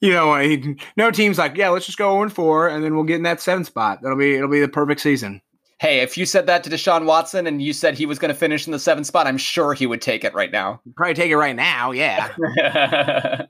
[0.00, 3.16] you know, no team's like, yeah, let's just go 0 4 and then we'll get
[3.16, 4.00] in that seven spot.
[4.02, 5.42] That'll be it'll be the perfect season.
[5.80, 8.38] Hey, if you said that to Deshaun Watson and you said he was going to
[8.38, 10.82] finish in the seventh spot, I'm sure he would take it right now.
[10.94, 12.32] Probably take it right now, yeah.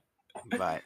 [0.56, 0.82] but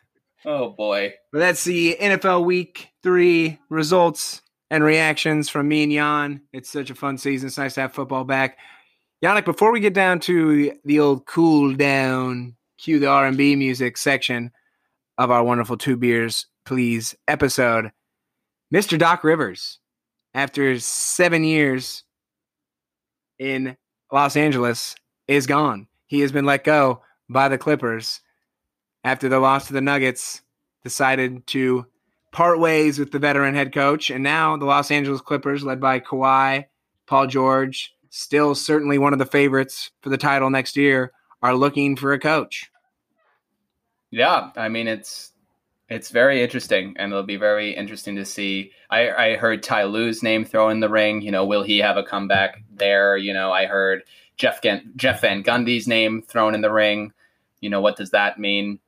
[0.46, 1.12] oh boy.
[1.32, 6.40] But that's the NFL Week Three results and reactions from me and Jan.
[6.54, 7.48] It's such a fun season.
[7.48, 8.56] It's nice to have football back.
[9.22, 13.54] Yannick, before we get down to the old cool down, cue the R and B
[13.54, 14.50] music section
[15.18, 17.92] of our wonderful two beers, please episode.
[18.72, 18.98] Mr.
[18.98, 19.78] Doc Rivers,
[20.34, 22.04] after seven years
[23.38, 23.76] in
[24.12, 24.94] Los Angeles,
[25.26, 25.86] is gone.
[26.06, 28.20] He has been let go by the Clippers
[29.02, 30.42] after the loss to the Nuggets.
[30.82, 31.86] Decided to
[32.30, 35.98] part ways with the veteran head coach, and now the Los Angeles Clippers, led by
[35.98, 36.66] Kawhi,
[37.06, 41.96] Paul George, still certainly one of the favorites for the title next year, are looking
[41.96, 42.70] for a coach.
[44.10, 45.32] Yeah, I mean it's
[45.88, 48.72] it's very interesting, and it'll be very interesting to see.
[48.90, 51.20] I, I heard Ty Lue's name thrown in the ring.
[51.20, 53.16] You know, will he have a comeback there?
[53.16, 54.02] You know, I heard
[54.36, 54.60] Jeff
[54.96, 57.12] Jeff Van Gundy's name thrown in the ring.
[57.60, 58.78] You know, what does that mean?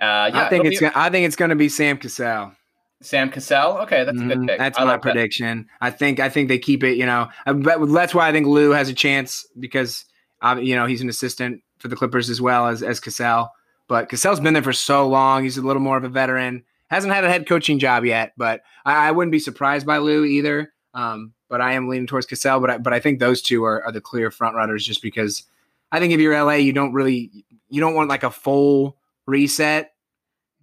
[0.00, 2.52] Uh, yeah, I think it's be- I think it's going to be Sam Cassell.
[3.00, 3.78] Sam Cassell.
[3.82, 4.30] Okay, that's mm-hmm.
[4.30, 4.46] a good mm-hmm.
[4.48, 4.58] pick.
[4.58, 5.68] That's I my like prediction.
[5.80, 5.86] That.
[5.86, 6.96] I think I think they keep it.
[6.96, 10.04] You know, that's why I think Lue has a chance because
[10.40, 13.50] uh, you know he's an assistant for the Clippers as well as as Cassell.
[13.88, 15.42] But Cassell's been there for so long.
[15.42, 16.64] He's a little more of a veteran.
[16.88, 20.24] Hasn't had a head coaching job yet, but I, I wouldn't be surprised by Lue
[20.24, 20.72] either.
[20.94, 22.60] Um, but I am leaning towards Cassell.
[22.60, 25.44] But I, but I think those two are, are the clear front runners, just because
[25.90, 28.96] I think if you're LA, you don't really you don't want like a full
[29.26, 29.92] reset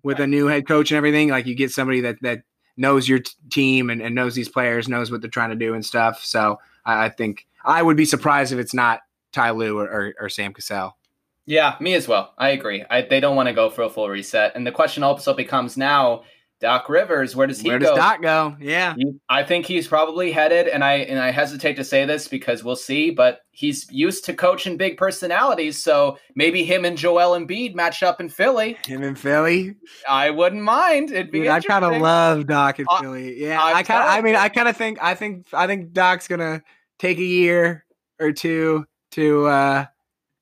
[0.03, 1.29] with a new head coach and everything.
[1.29, 2.43] Like you get somebody that that
[2.77, 5.73] knows your t- team and, and knows these players, knows what they're trying to do
[5.73, 6.23] and stuff.
[6.23, 10.13] So I, I think I would be surprised if it's not Ty Lue or, or,
[10.19, 10.97] or Sam Cassell.
[11.45, 12.33] Yeah, me as well.
[12.37, 12.83] I agree.
[12.89, 14.53] I, they don't want to go for a full reset.
[14.55, 16.23] And the question also becomes now,
[16.61, 17.87] Doc Rivers, where does he where go?
[17.87, 18.55] Where does Doc go?
[18.59, 18.95] Yeah.
[19.29, 22.77] I think he's probably headed, and I and I hesitate to say this because we'll
[22.77, 28.03] see, but he's used to coaching big personalities, so maybe him and Joel Embiid match
[28.03, 28.77] up in Philly.
[28.85, 29.75] Him in Philly?
[30.07, 31.11] I wouldn't mind.
[31.11, 33.37] It'd be Dude, I kind of love Doc in uh, Philly.
[33.37, 33.61] Yeah.
[33.61, 36.29] i i kind of I mean, I kind of think I think I think Doc's
[36.29, 36.63] gonna
[36.99, 37.85] take a year
[38.17, 39.85] or two to uh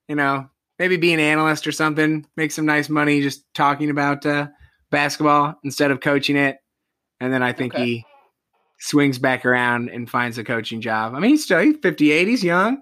[0.08, 0.48] you know
[0.80, 4.48] maybe be an analyst or something, make some nice money just talking about uh,
[4.92, 6.58] basketball instead of coaching it.
[7.20, 7.86] And then I think okay.
[7.86, 8.06] he
[8.80, 11.16] swings back around and finds a coaching job.
[11.16, 12.82] I mean, he's still he's 58, he's young.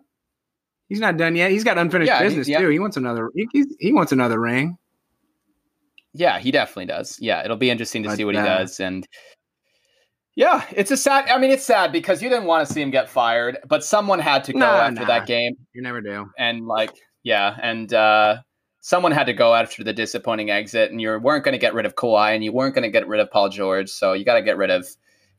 [0.88, 1.52] He's not done yet.
[1.52, 2.60] He's got unfinished yeah, business yeah.
[2.60, 2.70] too.
[2.70, 4.78] He wants another he, he, wants another ring.
[6.14, 7.18] Yeah, he definitely does.
[7.22, 9.08] Yeah, it'll be interesting to but, see what he uh, does and
[10.36, 11.30] yeah, it's a sad.
[11.30, 14.20] I mean, it's sad because you didn't want to see him get fired, but someone
[14.20, 15.56] had to go nah, after that game.
[15.74, 16.30] You never do.
[16.38, 16.92] And like,
[17.24, 18.38] yeah, and uh,
[18.80, 21.86] someone had to go after the disappointing exit, and you weren't going to get rid
[21.86, 24.36] of Kawhi, and you weren't going to get rid of Paul George, so you got
[24.36, 24.88] to get rid of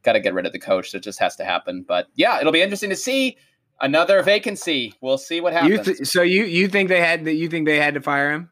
[0.02, 0.94] got to get rid of the coach.
[0.94, 1.84] It just has to happen.
[1.86, 3.36] But yeah, it'll be interesting to see.
[3.80, 4.94] another vacancy.
[5.00, 5.70] We'll see what happens.
[5.70, 7.34] You th- so you you think they had that?
[7.34, 8.50] You think they had to fire him?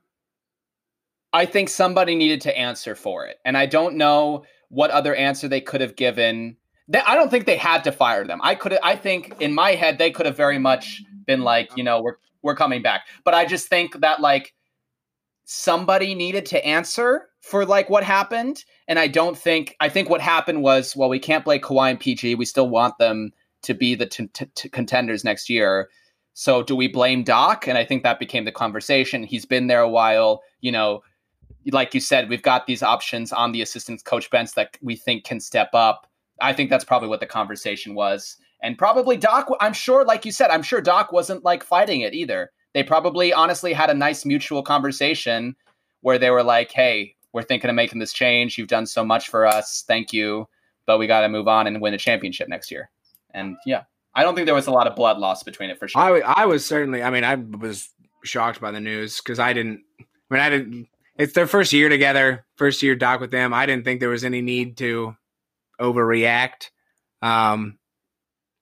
[1.33, 5.49] I think somebody needed to answer for it, and I don't know what other answer
[5.49, 6.57] they could have given.
[6.89, 8.41] They, I don't think they had to fire them.
[8.43, 8.77] I could.
[8.83, 12.17] I think in my head they could have very much been like, you know, we're
[12.43, 13.07] we're coming back.
[13.25, 14.55] But I just think that like
[15.45, 19.77] somebody needed to answer for like what happened, and I don't think.
[19.81, 22.35] I think what happened was, well, we can't play Kawhi and PG.
[22.35, 23.33] We still want them
[23.63, 25.89] to be the t- t- contenders next year.
[26.35, 27.67] So do we blame Doc?
[27.67, 29.23] And I think that became the conversation.
[29.23, 30.43] He's been there a while.
[30.61, 31.03] You know,
[31.73, 35.25] like you said, we've got these options on the assistant coach bench that we think
[35.25, 36.07] can step up.
[36.41, 38.37] I think that's probably what the conversation was.
[38.63, 42.15] And probably Doc, I'm sure, like you said, I'm sure Doc wasn't like fighting it
[42.15, 42.51] either.
[42.75, 45.57] They probably honestly had a nice mutual conversation
[46.03, 48.59] where they were like, hey, we're thinking of making this change.
[48.59, 49.85] You've done so much for us.
[49.87, 50.49] Thank you.
[50.87, 52.91] But we got to move on and win a championship next year.
[53.33, 53.85] And yeah,
[54.15, 56.01] I don't think there was a lot of blood loss between it for sure.
[56.01, 57.89] I, I was certainly, I mean, I was
[58.25, 61.89] shocked by the news because I didn't, I mean, I didn't, it's their first year
[61.89, 63.55] together, first year doc with them.
[63.55, 65.17] I didn't think there was any need to
[65.81, 66.71] overreact,
[67.23, 67.79] um,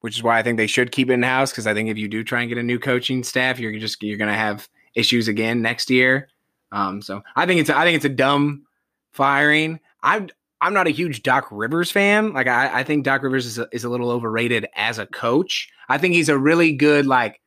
[0.00, 1.50] which is why I think they should keep it in house.
[1.50, 4.02] Because I think if you do try and get a new coaching staff, you're just
[4.02, 6.28] you're going to have issues again next year.
[6.72, 8.66] Um, so I think it's I think it's a dumb
[9.12, 9.80] firing.
[10.02, 10.28] I'm
[10.60, 12.32] I'm not a huge Doc Rivers fan.
[12.32, 15.68] Like I, I think Doc Rivers is a, is a little overrated as a coach.
[15.88, 17.40] I think he's a really good like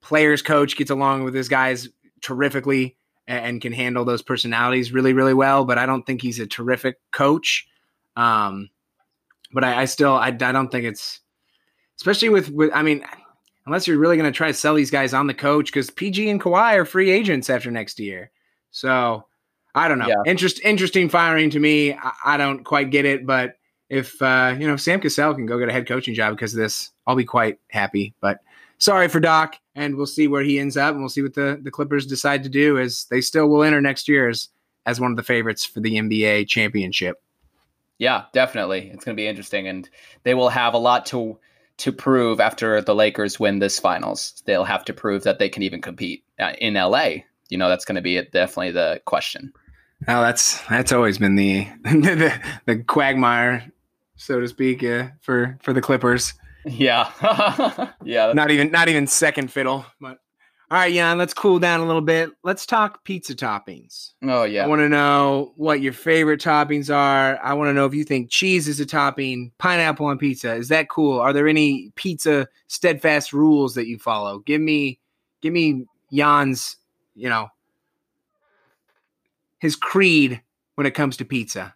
[0.00, 0.76] players coach.
[0.76, 1.88] Gets along with his guys
[2.20, 2.96] terrifically
[3.26, 5.64] and, and can handle those personalities really really well.
[5.64, 7.66] But I don't think he's a terrific coach.
[8.16, 8.70] Um,
[9.52, 11.20] but I, I still I, I don't think it's
[11.98, 13.04] especially with with I mean
[13.68, 16.30] unless you're really going to try to sell these guys on the coach because PG
[16.30, 18.30] and Kawhi are free agents after next year.
[18.70, 19.26] So
[19.74, 20.08] I don't know.
[20.08, 20.22] Yeah.
[20.26, 21.92] Interest, interesting firing to me.
[21.92, 23.56] I, I, don't quite get it, but
[23.90, 26.54] if uh, you know if Sam Cassell can go get a head coaching job because
[26.54, 28.14] of this, I'll be quite happy.
[28.20, 28.40] But
[28.78, 31.60] sorry for Doc, and we'll see where he ends up, and we'll see what the
[31.62, 32.78] the Clippers decide to do.
[32.78, 34.48] As they still will enter next year as
[34.86, 37.22] as one of the favorites for the NBA championship.
[37.98, 38.90] Yeah, definitely.
[38.92, 39.88] It's going to be interesting, and
[40.22, 41.38] they will have a lot to
[41.78, 44.42] to prove after the Lakers win this finals.
[44.46, 47.84] They'll have to prove that they can even compete uh, in LA you know that's
[47.84, 49.52] going to be definitely the question.
[50.06, 53.70] Oh, that's that's always been the the, the quagmire,
[54.16, 56.34] so to speak, uh, for for the Clippers.
[56.64, 57.10] Yeah,
[58.04, 58.32] yeah.
[58.32, 59.86] Not even not even second fiddle.
[60.00, 60.18] But
[60.70, 62.30] all right, Jan, let's cool down a little bit.
[62.42, 64.12] Let's talk pizza toppings.
[64.22, 64.64] Oh yeah.
[64.64, 67.38] I want to know what your favorite toppings are.
[67.42, 70.54] I want to know if you think cheese is a topping, pineapple on pizza.
[70.54, 71.20] Is that cool?
[71.20, 74.40] Are there any pizza steadfast rules that you follow?
[74.40, 74.98] Give me
[75.40, 76.76] give me Jan's
[77.18, 77.48] you know,
[79.58, 80.40] his creed
[80.76, 81.74] when it comes to pizza.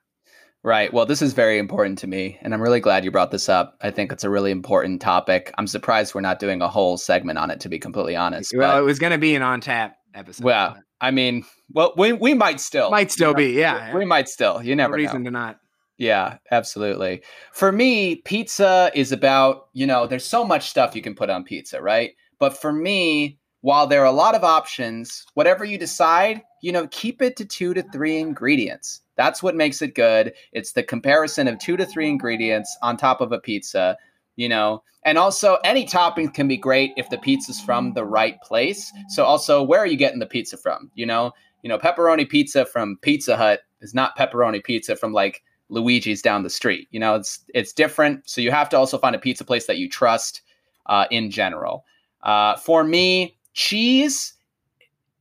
[0.65, 0.93] Right.
[0.93, 3.77] Well, this is very important to me, and I'm really glad you brought this up.
[3.81, 5.53] I think it's a really important topic.
[5.59, 8.53] I'm surprised we're not doing a whole segment on it, to be completely honest.
[8.57, 10.45] Well, but, it was going to be an on tap episode.
[10.45, 13.93] Well, I mean, well, we we might still might still be, yeah.
[13.93, 14.63] We, we, might still.
[14.63, 15.31] You never no reason know.
[15.31, 15.59] to not.
[15.99, 17.23] Yeah, absolutely.
[17.53, 21.43] For me, pizza is about you know, there's so much stuff you can put on
[21.43, 22.13] pizza, right?
[22.39, 26.87] But for me, while there are a lot of options, whatever you decide, you know,
[26.89, 29.01] keep it to two to three ingredients.
[29.17, 30.33] That's what makes it good.
[30.53, 33.97] It's the comparison of two to three ingredients on top of a pizza,
[34.37, 34.83] you know.
[35.05, 38.93] And also, any topping can be great if the pizza's from the right place.
[39.09, 40.91] So, also, where are you getting the pizza from?
[40.95, 41.33] You know,
[41.63, 46.43] you know, pepperoni pizza from Pizza Hut is not pepperoni pizza from like Luigi's down
[46.43, 46.89] the street.
[46.91, 48.29] You know, it's it's different.
[48.29, 50.43] So you have to also find a pizza place that you trust
[50.87, 51.85] uh, in general.
[52.23, 54.35] Uh, for me, cheese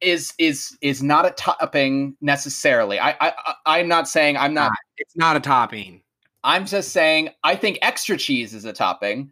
[0.02, 3.00] is is is not a topping necessarily.
[3.00, 3.34] I I
[3.66, 4.72] I'm not saying I'm not.
[4.98, 6.02] It's not a topping.
[6.44, 9.32] I'm just saying I think extra cheese is a topping.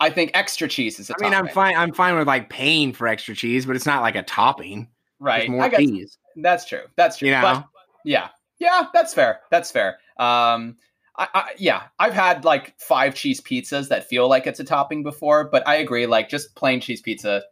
[0.00, 1.48] I think extra cheese is a I mean, topping.
[1.48, 1.76] I'm fine.
[1.76, 4.88] I'm fine with like paying for extra cheese, but it's not like a topping.
[5.18, 5.48] Right.
[5.48, 6.18] more cheese.
[6.36, 6.82] That's true.
[6.96, 7.28] That's true.
[7.28, 7.42] You know?
[7.42, 7.66] But,
[8.04, 8.28] yeah.
[8.58, 8.86] Yeah.
[8.92, 9.40] That's fair.
[9.50, 9.98] That's fair.
[10.18, 10.76] Um.
[11.18, 15.02] I, I, yeah, I've had like five cheese pizzas that feel like it's a topping
[15.02, 16.04] before, but I agree.
[16.04, 17.42] Like just plain cheese pizza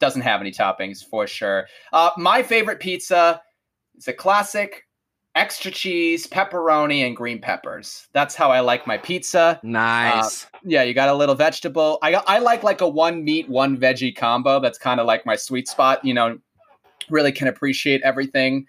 [0.00, 1.66] doesn't have any toppings for sure.
[1.92, 3.40] Uh, my favorite pizza
[3.96, 4.86] is a classic
[5.34, 8.08] extra cheese, pepperoni, and green peppers.
[8.12, 9.60] That's how I like my pizza.
[9.62, 10.44] Nice.
[10.44, 11.98] Uh, yeah, you got a little vegetable.
[12.02, 14.60] I I like like a one meat, one veggie combo.
[14.60, 16.04] That's kind of like my sweet spot.
[16.04, 16.38] You know,
[17.10, 18.66] really can appreciate everything.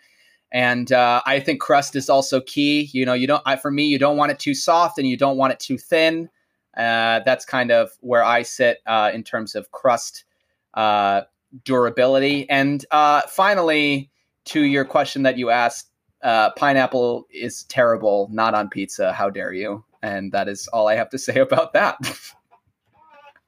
[0.52, 2.90] And uh, I think crust is also key.
[2.94, 3.42] You know, you don't.
[3.46, 5.78] I, for me, you don't want it too soft and you don't want it too
[5.78, 6.30] thin.
[6.78, 10.26] Uh, that's kind of where I sit uh, in terms of crust
[10.74, 11.22] uh,
[11.64, 12.50] durability.
[12.50, 14.10] And uh, finally,
[14.46, 15.90] to your question that you asked,
[16.22, 19.12] uh, pineapple is terrible, not on pizza.
[19.14, 19.84] How dare you?
[20.02, 21.98] And that is all I have to say about that.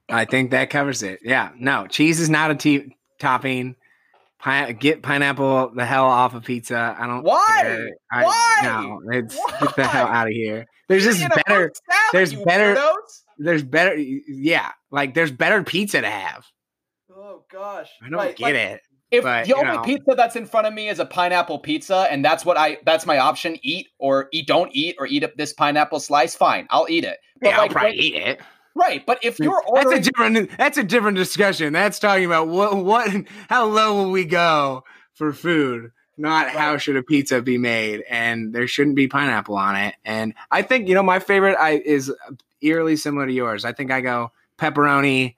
[0.08, 1.20] I think that covers it.
[1.22, 1.50] Yeah.
[1.58, 3.76] No, cheese is not a t- topping.
[4.38, 6.94] Pine- get pineapple the hell off of pizza.
[6.98, 7.22] I don't.
[7.24, 7.58] Why?
[7.62, 7.90] care.
[8.12, 8.60] I, Why?
[8.62, 10.66] No, it's get the hell out of here.
[10.88, 11.72] There's just it in a better.
[11.72, 11.72] salad,
[12.12, 13.22] there's better- weirdos.
[13.38, 13.96] There's better.
[13.96, 16.46] Yeah, like there's better pizza to have.
[17.36, 17.90] Oh gosh.
[18.02, 18.80] I don't Right, get like, it.
[19.10, 19.82] If but, the only know.
[19.82, 23.06] pizza that's in front of me is a pineapple pizza, and that's what I that's
[23.06, 26.86] my option, eat or eat, don't eat or eat up this pineapple slice, fine, I'll
[26.88, 27.18] eat it.
[27.40, 28.40] But Yeah, I'll probably when- eat it.
[28.74, 30.58] right, but if you're That's ordering, a different.
[30.58, 31.72] That's a different discussion.
[31.72, 33.08] That's talking about what what
[33.48, 34.82] how low will we go
[35.14, 39.76] for food, not how should a pizza be made, and there shouldn't be pineapple on
[39.76, 39.94] it.
[40.04, 42.14] And I think you know my favorite I is uh,
[42.60, 43.64] eerily similar to yours.
[43.64, 45.36] I think I go pepperoni,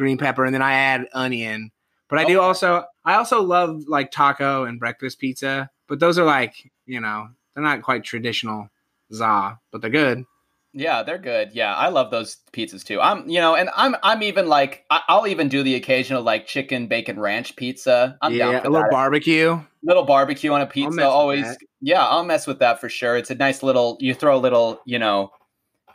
[0.00, 1.70] green pepper, and then I add onion.
[2.08, 2.42] But I do oh.
[2.42, 6.54] also I also love like taco and breakfast pizza, but those are like
[6.86, 8.68] you know they're not quite traditional
[9.12, 10.24] za, but they're good.
[10.72, 11.50] yeah, they're good.
[11.52, 13.00] Yeah, I love those pizzas too.
[13.00, 16.86] I'm, you know, and I'm, I'm even like, I'll even do the occasional like chicken
[16.86, 18.16] bacon ranch pizza.
[18.22, 18.92] I'm down yeah, for a little that.
[18.92, 19.60] barbecue.
[19.82, 21.04] little barbecue on a pizza.
[21.04, 23.16] Always, yeah, I'll mess with that for sure.
[23.16, 23.96] It's a nice little.
[24.00, 25.32] You throw a little, you know,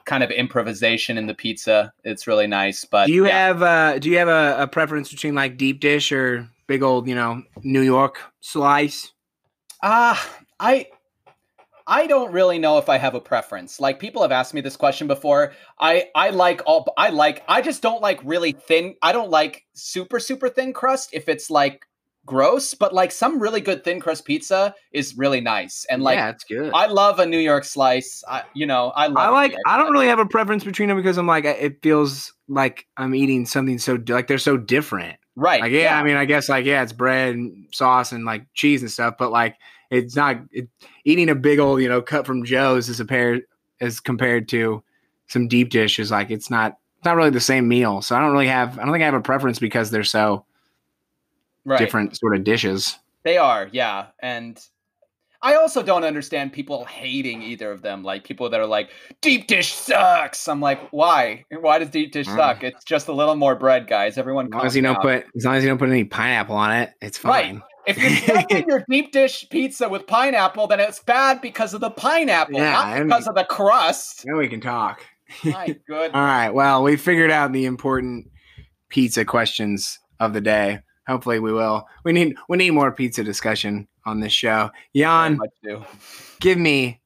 [0.06, 1.92] kind of improvisation in the pizza.
[2.04, 2.86] It's really nice.
[2.86, 3.48] But Do you yeah.
[3.48, 7.08] have uh do you have a, a preference between like deep dish or big old,
[7.08, 9.12] you know, New York slice?
[9.84, 10.30] Ah,
[10.60, 10.88] I
[11.88, 13.80] I don't really know if I have a preference.
[13.80, 15.54] Like people have asked me this question before.
[15.80, 18.96] I I like all I like I just don't like really thin.
[19.02, 21.86] I don't like super super thin crust if it's like
[22.26, 25.86] gross, but like some really good thin crust pizza is really nice.
[25.90, 26.72] And like yeah, it's good.
[26.74, 28.24] I love a New York slice.
[28.28, 29.56] I you know, I love I like.
[29.66, 33.14] I don't really have a preference between them because I'm like, it feels like I'm
[33.16, 35.18] eating something so like they're so different.
[35.36, 35.62] right.
[35.62, 38.82] Like, yeah, I mean, I guess like yeah, it's bread and sauce and like cheese
[38.82, 39.56] and stuff, but like
[39.92, 40.68] it's not it,
[41.04, 43.42] eating a big old you know cut from Joe's as a pair
[43.82, 44.84] as compared to
[45.28, 48.02] some deep dish is like it's not it's not really the same meal.
[48.02, 50.46] So I don't really have I don't think I have a preference because they're so
[51.66, 51.80] right.
[51.80, 52.98] different sort of dishes.
[53.24, 54.08] They are, yeah.
[54.22, 54.60] And
[55.42, 58.04] I also don't understand people hating either of them.
[58.04, 58.90] Like people that are like,
[59.22, 60.48] deep dish sucks.
[60.48, 61.46] I'm like, why?
[61.52, 62.36] Why does deep dish Mm.
[62.36, 62.64] suck?
[62.64, 64.18] It's just a little more bread, guys.
[64.18, 66.56] Everyone As long as you don't put as long as you don't put any pineapple
[66.56, 67.46] on it, it's Right.
[67.46, 67.62] fine.
[67.88, 71.92] If you're stuffing your deep dish pizza with pineapple, then it's bad because of the
[71.92, 74.24] pineapple, Yeah, not because of the crust.
[74.26, 75.06] Now we can talk.
[75.44, 76.12] My good.
[76.14, 76.50] All right.
[76.50, 78.28] Well, we figured out the important
[78.90, 80.80] pizza questions of the day.
[81.08, 81.88] Hopefully, we will.
[82.04, 84.72] We need we need more pizza discussion on this show.
[84.96, 85.40] Jan,
[86.40, 87.02] give me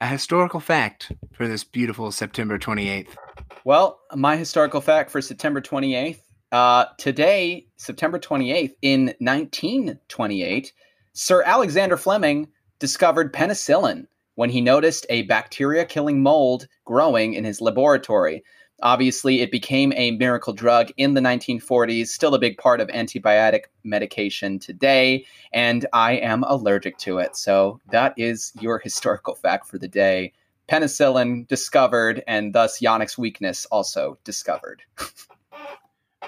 [0.00, 3.16] a historical fact for this beautiful September twenty eighth.
[3.64, 6.18] Well, my historical fact for September 28th.
[6.52, 10.72] Uh, today, September 28th, in 1928,
[11.14, 17.62] Sir Alexander Fleming discovered penicillin when he noticed a bacteria killing mold growing in his
[17.62, 18.44] laboratory.
[18.82, 23.64] Obviously, it became a miracle drug in the 1940s, still a big part of antibiotic
[23.84, 27.36] medication today, and I am allergic to it.
[27.36, 30.32] So, that is your historical fact for the day
[30.68, 34.82] penicillin discovered, and thus Yannick's weakness also discovered.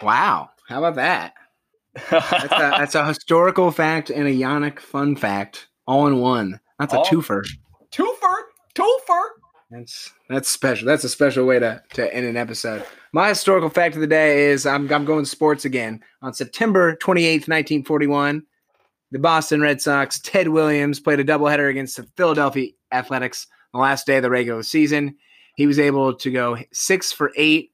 [0.03, 0.51] Wow.
[0.69, 1.35] How about that?
[2.11, 6.61] That's a, that's a historical fact and a Yannick fun fact all in one.
[6.79, 7.43] That's a All- twofer.
[7.91, 8.37] twofer,
[8.75, 9.25] twofer.
[9.71, 10.87] That's that's special.
[10.87, 12.85] That's a special way to, to end an episode.
[13.12, 16.03] My historical fact of the day is I'm I'm going sports again.
[16.23, 18.45] On September 28th, 1941,
[19.11, 24.07] the Boston Red Sox, Ted Williams played a doubleheader against the Philadelphia Athletics the last
[24.07, 25.17] day of the regular season.
[25.57, 27.73] He was able to go six for eight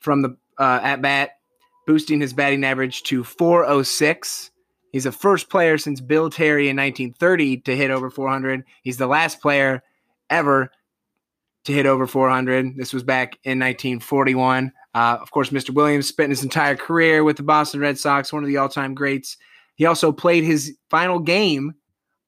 [0.00, 1.38] from the uh, at bat,
[1.86, 4.50] boosting his batting average to 406.
[4.92, 8.64] He's the first player since Bill Terry in 1930 to hit over 400.
[8.82, 9.82] He's the last player
[10.28, 10.72] ever
[11.64, 12.76] to hit over 400.
[12.76, 14.72] This was back in 1941.
[14.94, 15.70] Uh, of course, Mr.
[15.70, 18.94] Williams spent his entire career with the Boston Red Sox, one of the all time
[18.94, 19.36] greats.
[19.76, 21.74] He also played his final game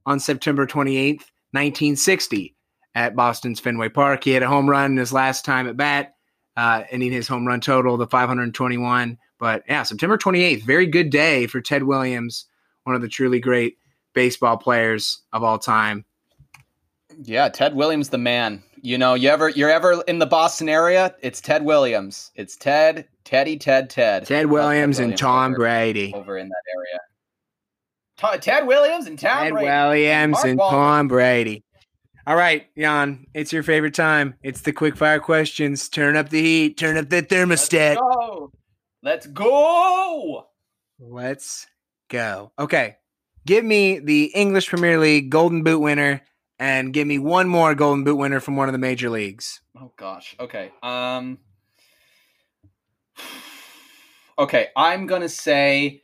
[0.06, 2.54] on September 28th, 1960,
[2.94, 4.24] at Boston's Fenway Park.
[4.24, 6.14] He had a home run in his last time at bat,
[6.56, 9.18] uh, ending his home run total to 521.
[9.38, 12.46] But yeah, September 28th, very good day for Ted Williams,
[12.84, 13.76] one of the truly great
[14.14, 16.04] baseball players of all time.
[17.22, 18.62] Yeah, Ted Williams, the man.
[18.84, 21.14] You know, you ever you're ever in the Boston area?
[21.22, 22.32] It's Ted Williams.
[22.34, 24.26] It's Ted, Teddy, Ted, Ted.
[24.26, 26.12] Ted Love Williams and Tom over, Brady.
[26.12, 28.40] over in that area.
[28.40, 29.66] Ted Williams and Tom Ted Brady.
[29.68, 31.62] Williams Mark and Tom Brady.
[32.26, 34.34] All right, Jan, it's your favorite time.
[34.42, 35.88] It's the quick fire questions.
[35.88, 36.76] Turn up the heat.
[36.76, 37.96] Turn up the Let's thermostat.
[37.96, 38.52] go.
[39.04, 40.48] Let's go.
[40.98, 41.68] Let's
[42.08, 42.50] go.
[42.58, 42.96] Okay.
[43.46, 46.22] Give me the English Premier League Golden Boot winner
[46.62, 49.60] and give me one more Golden Boot winner from one of the major leagues.
[49.76, 50.36] Oh gosh.
[50.38, 50.70] Okay.
[50.80, 51.38] Um
[54.38, 56.02] Okay, I'm gonna say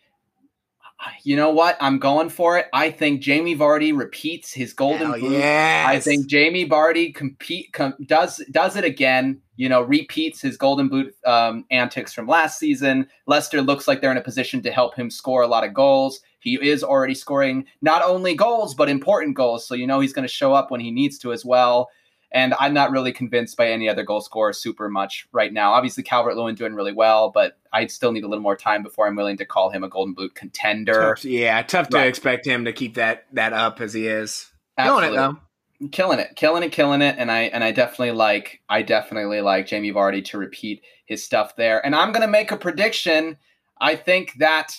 [1.23, 1.77] you know what?
[1.81, 2.67] I'm going for it.
[2.73, 5.31] I think Jamie Vardy repeats his golden Hell boot.
[5.31, 5.87] yes.
[5.87, 9.41] I think Jamie Vardy compete com, does does it again.
[9.55, 13.09] You know, repeats his golden boot um, antics from last season.
[13.29, 16.21] Leicester looks like they're in a position to help him score a lot of goals.
[16.41, 19.67] He is already scoring not only goals but important goals.
[19.67, 21.91] So you know he's going to show up when he needs to as well.
[22.31, 25.73] And I'm not really convinced by any other goal scorer super much right now.
[25.73, 29.07] Obviously, Calvert Lewin doing really well, but I still need a little more time before
[29.07, 31.15] I'm willing to call him a Golden Boot contender.
[31.17, 34.51] Tough- yeah, tough to expect him to keep that that up as he is.
[34.77, 35.17] Absolutely.
[35.17, 35.39] Killing it
[35.81, 35.89] though.
[35.91, 39.67] killing it, killing it, killing it, and I and I definitely like I definitely like
[39.67, 41.85] Jamie Vardy to repeat his stuff there.
[41.85, 43.39] And I'm gonna make a prediction.
[43.81, 44.79] I think that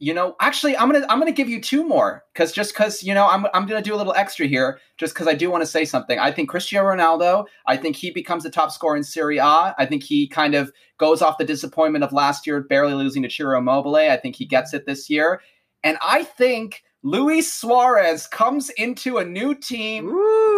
[0.00, 3.14] you know actually I'm gonna I'm gonna give you two more because just because you
[3.14, 5.66] know I'm I'm gonna do a little extra here just because I do want to
[5.66, 6.18] say something.
[6.18, 7.44] I think Cristiano Ronaldo.
[7.66, 9.74] I think he becomes the top scorer in Serie A.
[9.78, 13.30] I think he kind of goes off the disappointment of last year, barely losing to
[13.30, 13.96] Ciro Immobile.
[13.96, 15.40] I think he gets it this year,
[15.84, 16.82] and I think.
[17.02, 20.04] Luis Suarez comes into a new team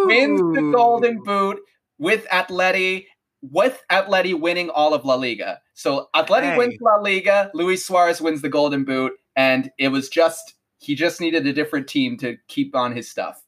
[0.06, 1.60] wins the Golden Boot
[1.98, 3.06] with Atleti,
[3.42, 5.60] with Atleti winning all of La Liga.
[5.74, 6.58] So Atleti Hey.
[6.58, 11.20] wins La Liga, Luis Suarez wins the Golden Boot, and it was just he just
[11.20, 13.42] needed a different team to keep on his stuff.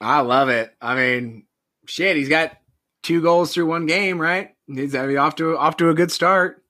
[0.00, 0.74] I love it.
[0.80, 1.46] I mean,
[1.86, 2.56] shit, he's got
[3.02, 4.50] two goals through one game, right?
[4.66, 6.62] He's I mean, off to off to a good start.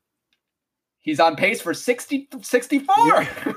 [1.01, 2.95] He's on pace for 60, 64.
[3.07, 3.53] Yeah.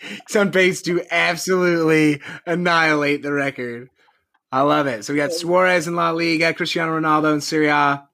[0.00, 3.90] He's on pace to absolutely annihilate the record.
[4.52, 5.04] I love it.
[5.04, 8.08] So we got Suarez in La Liga, Cristiano Ronaldo in Serie A,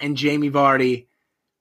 [0.00, 1.06] and Jamie Vardy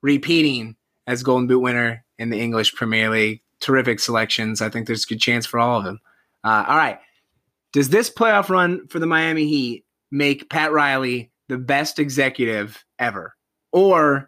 [0.02, 0.76] repeating
[1.06, 3.42] as Golden Boot winner in the English Premier League.
[3.60, 4.62] Terrific selections.
[4.62, 6.00] I think there's a good chance for all of them.
[6.44, 7.00] Uh, all right.
[7.74, 13.36] Does this playoff run for the Miami Heat make Pat Riley the best executive ever?
[13.72, 14.28] Or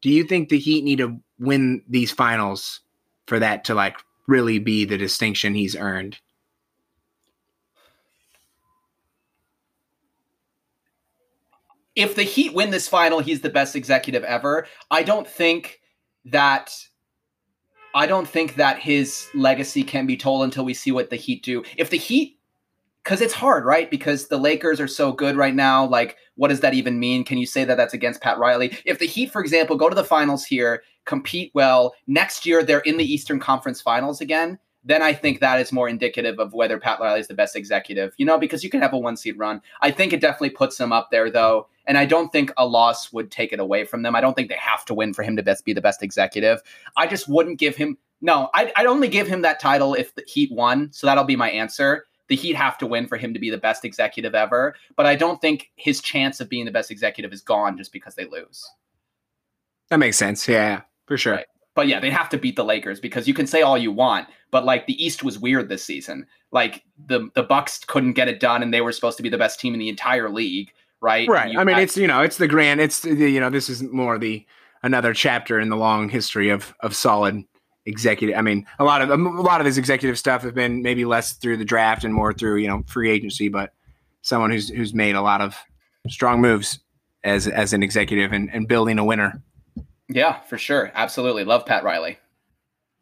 [0.00, 2.80] do you think the Heat need to win these finals
[3.26, 6.18] for that to like really be the distinction he's earned?
[11.94, 14.66] if the Heat win this final, he's the best executive ever.
[14.90, 15.80] I don't think
[16.26, 16.74] that
[17.94, 21.42] I don't think that his legacy can be told until we see what the Heat
[21.42, 21.62] do.
[21.76, 22.38] If the Heat
[23.04, 23.90] cuz it's hard, right?
[23.90, 27.24] Because the Lakers are so good right now, like what does that even mean?
[27.24, 28.76] Can you say that that's against Pat Riley?
[28.84, 32.80] If the Heat for example go to the finals here, compete well, next year they're
[32.80, 36.78] in the Eastern Conference Finals again, then I think that is more indicative of whether
[36.78, 38.14] Pat Riley is the best executive.
[38.16, 39.60] You know, because you can have a one seed run.
[39.80, 43.12] I think it definitely puts him up there though, and I don't think a loss
[43.12, 44.14] would take it away from them.
[44.14, 46.62] I don't think they have to win for him to best be the best executive.
[46.96, 47.98] I just wouldn't give him.
[48.20, 50.92] No, I'd, I'd only give him that title if the Heat won.
[50.92, 52.06] So that'll be my answer.
[52.28, 54.74] The Heat have to win for him to be the best executive ever.
[54.96, 58.14] But I don't think his chance of being the best executive is gone just because
[58.14, 58.64] they lose.
[59.90, 60.46] That makes sense.
[60.48, 61.34] Yeah, for sure.
[61.34, 61.46] Right.
[61.74, 64.28] But yeah, they have to beat the Lakers because you can say all you want,
[64.50, 66.26] but like the East was weird this season.
[66.50, 69.38] Like the the Bucks couldn't get it done, and they were supposed to be the
[69.38, 70.72] best team in the entire league,
[71.02, 71.28] right?
[71.28, 71.56] Right.
[71.58, 72.80] I mean, it's you know, it's the grand.
[72.80, 74.46] It's the- you know, this is more the
[74.82, 77.44] another chapter in the long history of of solid
[77.84, 78.36] executive.
[78.36, 81.32] I mean, a lot of a lot of his executive stuff have been maybe less
[81.34, 83.74] through the draft and more through you know free agency, but
[84.22, 85.56] someone who's who's made a lot of
[86.08, 86.78] strong moves
[87.24, 89.42] as as an executive and, and building a winner.
[90.08, 92.18] yeah, for sure, absolutely love Pat Riley.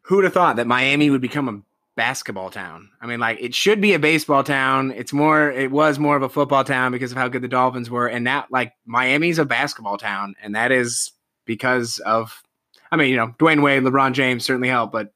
[0.03, 1.61] Who would have thought that Miami would become a
[2.01, 2.89] basketball town?
[2.99, 4.89] I mean, like it should be a baseball town.
[4.89, 5.51] It's more.
[5.51, 8.23] It was more of a football town because of how good the Dolphins were, and
[8.23, 11.11] now like Miami's a basketball town, and that is
[11.45, 12.41] because of.
[12.91, 15.13] I mean, you know, Dwyane Wade, LeBron James certainly helped, but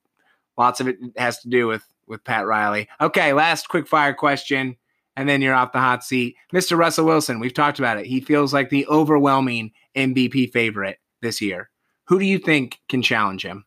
[0.59, 2.87] lots of it has to do with with Pat Riley.
[3.01, 4.77] Okay, last quick fire question,
[5.15, 6.77] and then you're off the hot seat, Mr.
[6.77, 7.39] Russell Wilson.
[7.39, 8.05] We've talked about it.
[8.05, 11.71] He feels like the overwhelming MVP favorite this year.
[12.09, 13.65] Who do you think can challenge him?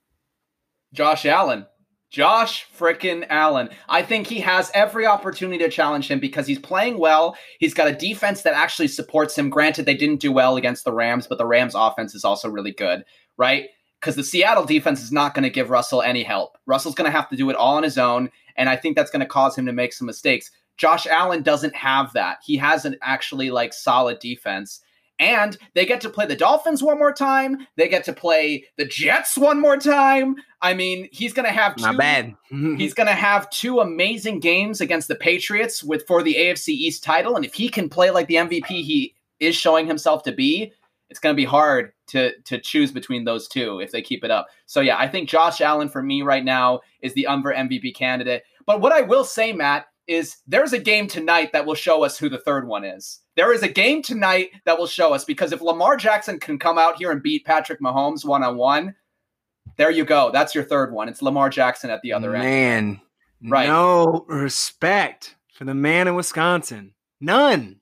[0.92, 1.66] Josh Allen.
[2.10, 3.68] Josh frickin' Allen.
[3.88, 7.36] I think he has every opportunity to challenge him because he's playing well.
[7.58, 9.50] He's got a defense that actually supports him.
[9.50, 12.72] Granted, they didn't do well against the Rams, but the Rams offense is also really
[12.72, 13.04] good,
[13.36, 13.68] right?
[14.00, 16.56] Because the Seattle defense is not going to give Russell any help.
[16.66, 19.10] Russell's going to have to do it all on his own, and I think that's
[19.10, 20.50] going to cause him to make some mistakes.
[20.78, 22.38] Josh Allen doesn't have that.
[22.42, 24.80] He has an actually like solid defense.
[25.18, 27.66] And they get to play the Dolphins one more time.
[27.76, 30.36] They get to play the Jets one more time.
[30.62, 32.34] I mean, he's going to have two, Not bad.
[32.50, 37.02] He's going to have two amazing games against the Patriots with for the AFC East
[37.04, 40.72] title, and if he can play like the MVP he is showing himself to be,
[41.10, 44.30] it's going to be hard to to choose between those two if they keep it
[44.30, 44.48] up.
[44.66, 48.42] So yeah, I think Josh Allen for me right now is the Umber MVP candidate.
[48.66, 52.18] But what I will say, Matt, is there's a game tonight that will show us
[52.18, 53.20] who the third one is.
[53.36, 56.78] There is a game tonight that will show us because if Lamar Jackson can come
[56.78, 58.94] out here and beat Patrick Mahomes one on one,
[59.76, 60.30] There you go.
[60.32, 61.08] That's your third one.
[61.08, 63.00] It's Lamar Jackson at the other man, end.
[63.52, 63.68] Right.
[63.68, 66.94] No respect for the man in Wisconsin.
[67.20, 67.78] None.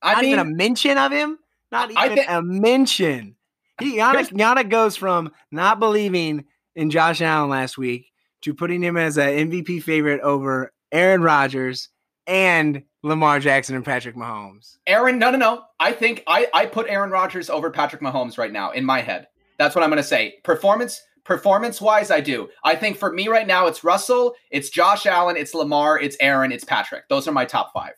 [0.00, 1.38] I Not mean, even a mention of him.
[1.72, 3.36] Not even think- a mention.
[3.80, 6.44] He Yannick, Yannick goes from not believing
[6.76, 11.88] in Josh Allen last week to putting him as an MVP favorite over Aaron Rodgers
[12.26, 14.78] and Lamar Jackson and Patrick Mahomes.
[14.86, 15.64] Aaron, no, no, no.
[15.78, 19.26] I think I, I put Aaron Rodgers over Patrick Mahomes right now in my head.
[19.58, 20.36] That's what I'm going to say.
[20.44, 22.48] Performance, performance wise, I do.
[22.64, 26.52] I think for me right now, it's Russell, it's Josh Allen, it's Lamar, it's Aaron,
[26.52, 27.08] it's Patrick.
[27.08, 27.92] Those are my top five.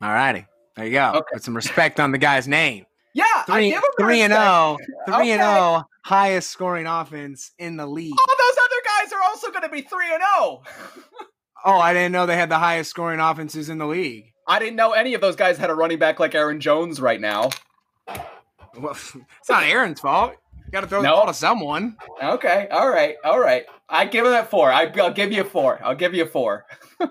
[0.00, 0.46] All righty.
[0.76, 1.12] There you go.
[1.16, 1.26] Okay.
[1.34, 2.86] Put some respect on the guy's name.
[3.16, 4.50] Yeah, I Three, him three and respect.
[4.50, 4.76] oh.
[5.06, 5.56] Three and Okay.
[5.56, 5.84] oh.
[6.04, 8.12] Highest scoring offense in the league.
[8.12, 10.62] All those other guys are also going to be three and oh.
[10.66, 11.04] zero.
[11.64, 14.26] Oh, I didn't know they had the highest scoring offenses in the league.
[14.46, 17.20] I didn't know any of those guys had a running back like Aaron Jones right
[17.20, 17.50] now.
[18.78, 18.90] Well,
[19.40, 20.34] it's not Aaron's fault.
[20.66, 21.14] You got to throw the No.
[21.16, 21.96] ball to someone.
[22.22, 23.64] Okay, all right, all right.
[23.88, 24.70] I give him that four.
[24.70, 25.80] I, I'll give you a four.
[25.82, 26.66] I'll give you a four.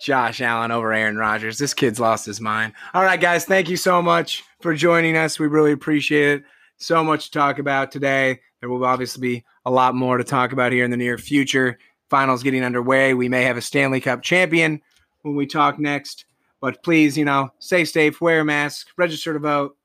[0.00, 1.58] Josh Allen over Aaron Rodgers.
[1.58, 2.72] This kid's lost his mind.
[2.94, 5.40] All right, guys, thank you so much for joining us.
[5.40, 6.44] We really appreciate it.
[6.76, 8.38] So much to talk about today.
[8.60, 11.78] There will obviously be a lot more to talk about here in the near future.
[12.10, 13.14] Finals getting underway.
[13.14, 14.80] We may have a Stanley Cup champion
[15.22, 16.24] when we talk next.
[16.60, 19.76] But please, you know, stay safe, wear a mask, register to vote,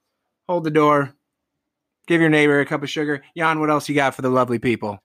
[0.47, 1.13] hold the door,
[2.07, 3.23] give your neighbor a cup of sugar.
[3.37, 4.99] Jan, what else you got for the lovely people?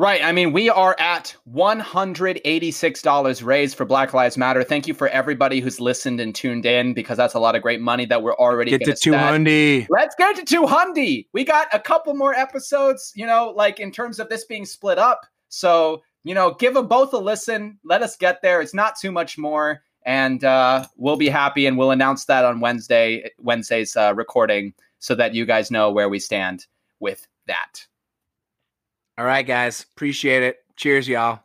[0.00, 0.22] Right.
[0.22, 4.62] I mean, we are at $186 raised for Black Lives Matter.
[4.62, 7.80] Thank you for everybody who's listened and tuned in because that's a lot of great
[7.80, 9.88] money that we're already Get to 200.
[9.90, 11.24] Let's get to 200.
[11.32, 14.98] We got a couple more episodes, you know, like in terms of this being split
[14.98, 15.26] up.
[15.48, 17.78] So, you know, give them both a listen.
[17.84, 18.60] Let us get there.
[18.60, 19.82] It's not too much more.
[20.04, 25.14] And uh, we'll be happy and we'll announce that on Wednesday, Wednesday's uh, recording so
[25.14, 26.66] that you guys know where we stand
[27.00, 27.86] with that.
[29.18, 29.84] All right, guys.
[29.94, 30.58] Appreciate it.
[30.76, 31.40] Cheers, y'all.